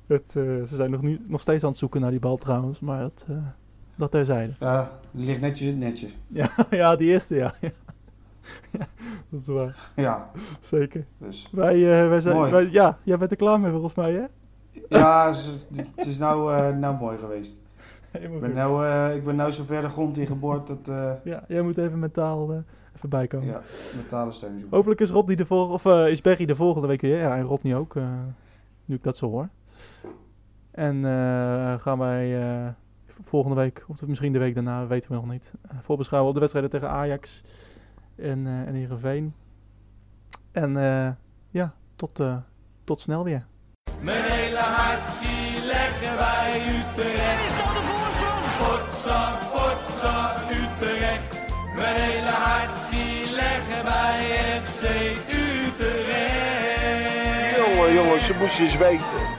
[0.06, 3.00] Het, ze zijn nog, niet, nog steeds aan het zoeken naar die bal trouwens, maar
[3.00, 3.36] dat, eh
[3.96, 4.54] dat terzijde.
[4.60, 6.08] Ja, die ligt netjes in het netje.
[6.28, 7.54] Ja, ja, die eerste, ja.
[8.80, 8.86] ja.
[9.30, 9.92] Dat is waar.
[9.96, 10.30] Ja,
[10.60, 11.06] Zeker.
[11.18, 11.50] dus.
[11.52, 14.24] Wij, eh, wij zijn, wij- ja, jij bent er klaar mee volgens mij, hè?
[14.90, 15.34] Ja,
[15.96, 17.60] het is nou, eh, nou mooi geweest.
[18.22, 20.80] Ik ben nou, eh, ik ben nou zo ver de grond in geboord dat
[21.24, 22.58] Ja, jij moet even mentaal eh,
[22.96, 23.48] even bijkomen.
[23.48, 23.62] ja,
[23.96, 24.78] mentale steun zoeken.
[24.78, 27.18] Hopelijk is Rodney de volgende, of is Berry de volgende week weer.
[27.18, 27.96] Ja, en Rodney ook,
[28.86, 29.50] nu ik dat zo hoor.
[30.72, 31.04] En
[31.80, 32.42] gaan wij
[33.24, 36.72] volgende week, of misschien de week daarna, weten we nog niet, voorbeschouwen op de wedstrijden
[36.80, 37.44] tegen Ajax
[38.18, 39.34] en, eh en Heerenveen.
[40.52, 41.10] En eh,
[41.50, 42.38] ja, tot, eh,
[42.84, 43.46] tot snel weer.
[44.02, 47.46] Mijn hele hart zie leggen wij Utrecht.
[47.46, 48.46] Is dat de voorsprong?
[48.62, 51.46] Potsa, potsa, Utrecht.
[51.76, 54.20] Mijn hele hart zie leggen wij
[54.62, 54.84] FC
[55.32, 56.48] Utrecht.
[57.58, 59.37] Jongen, jongens, ze moesten eens weten.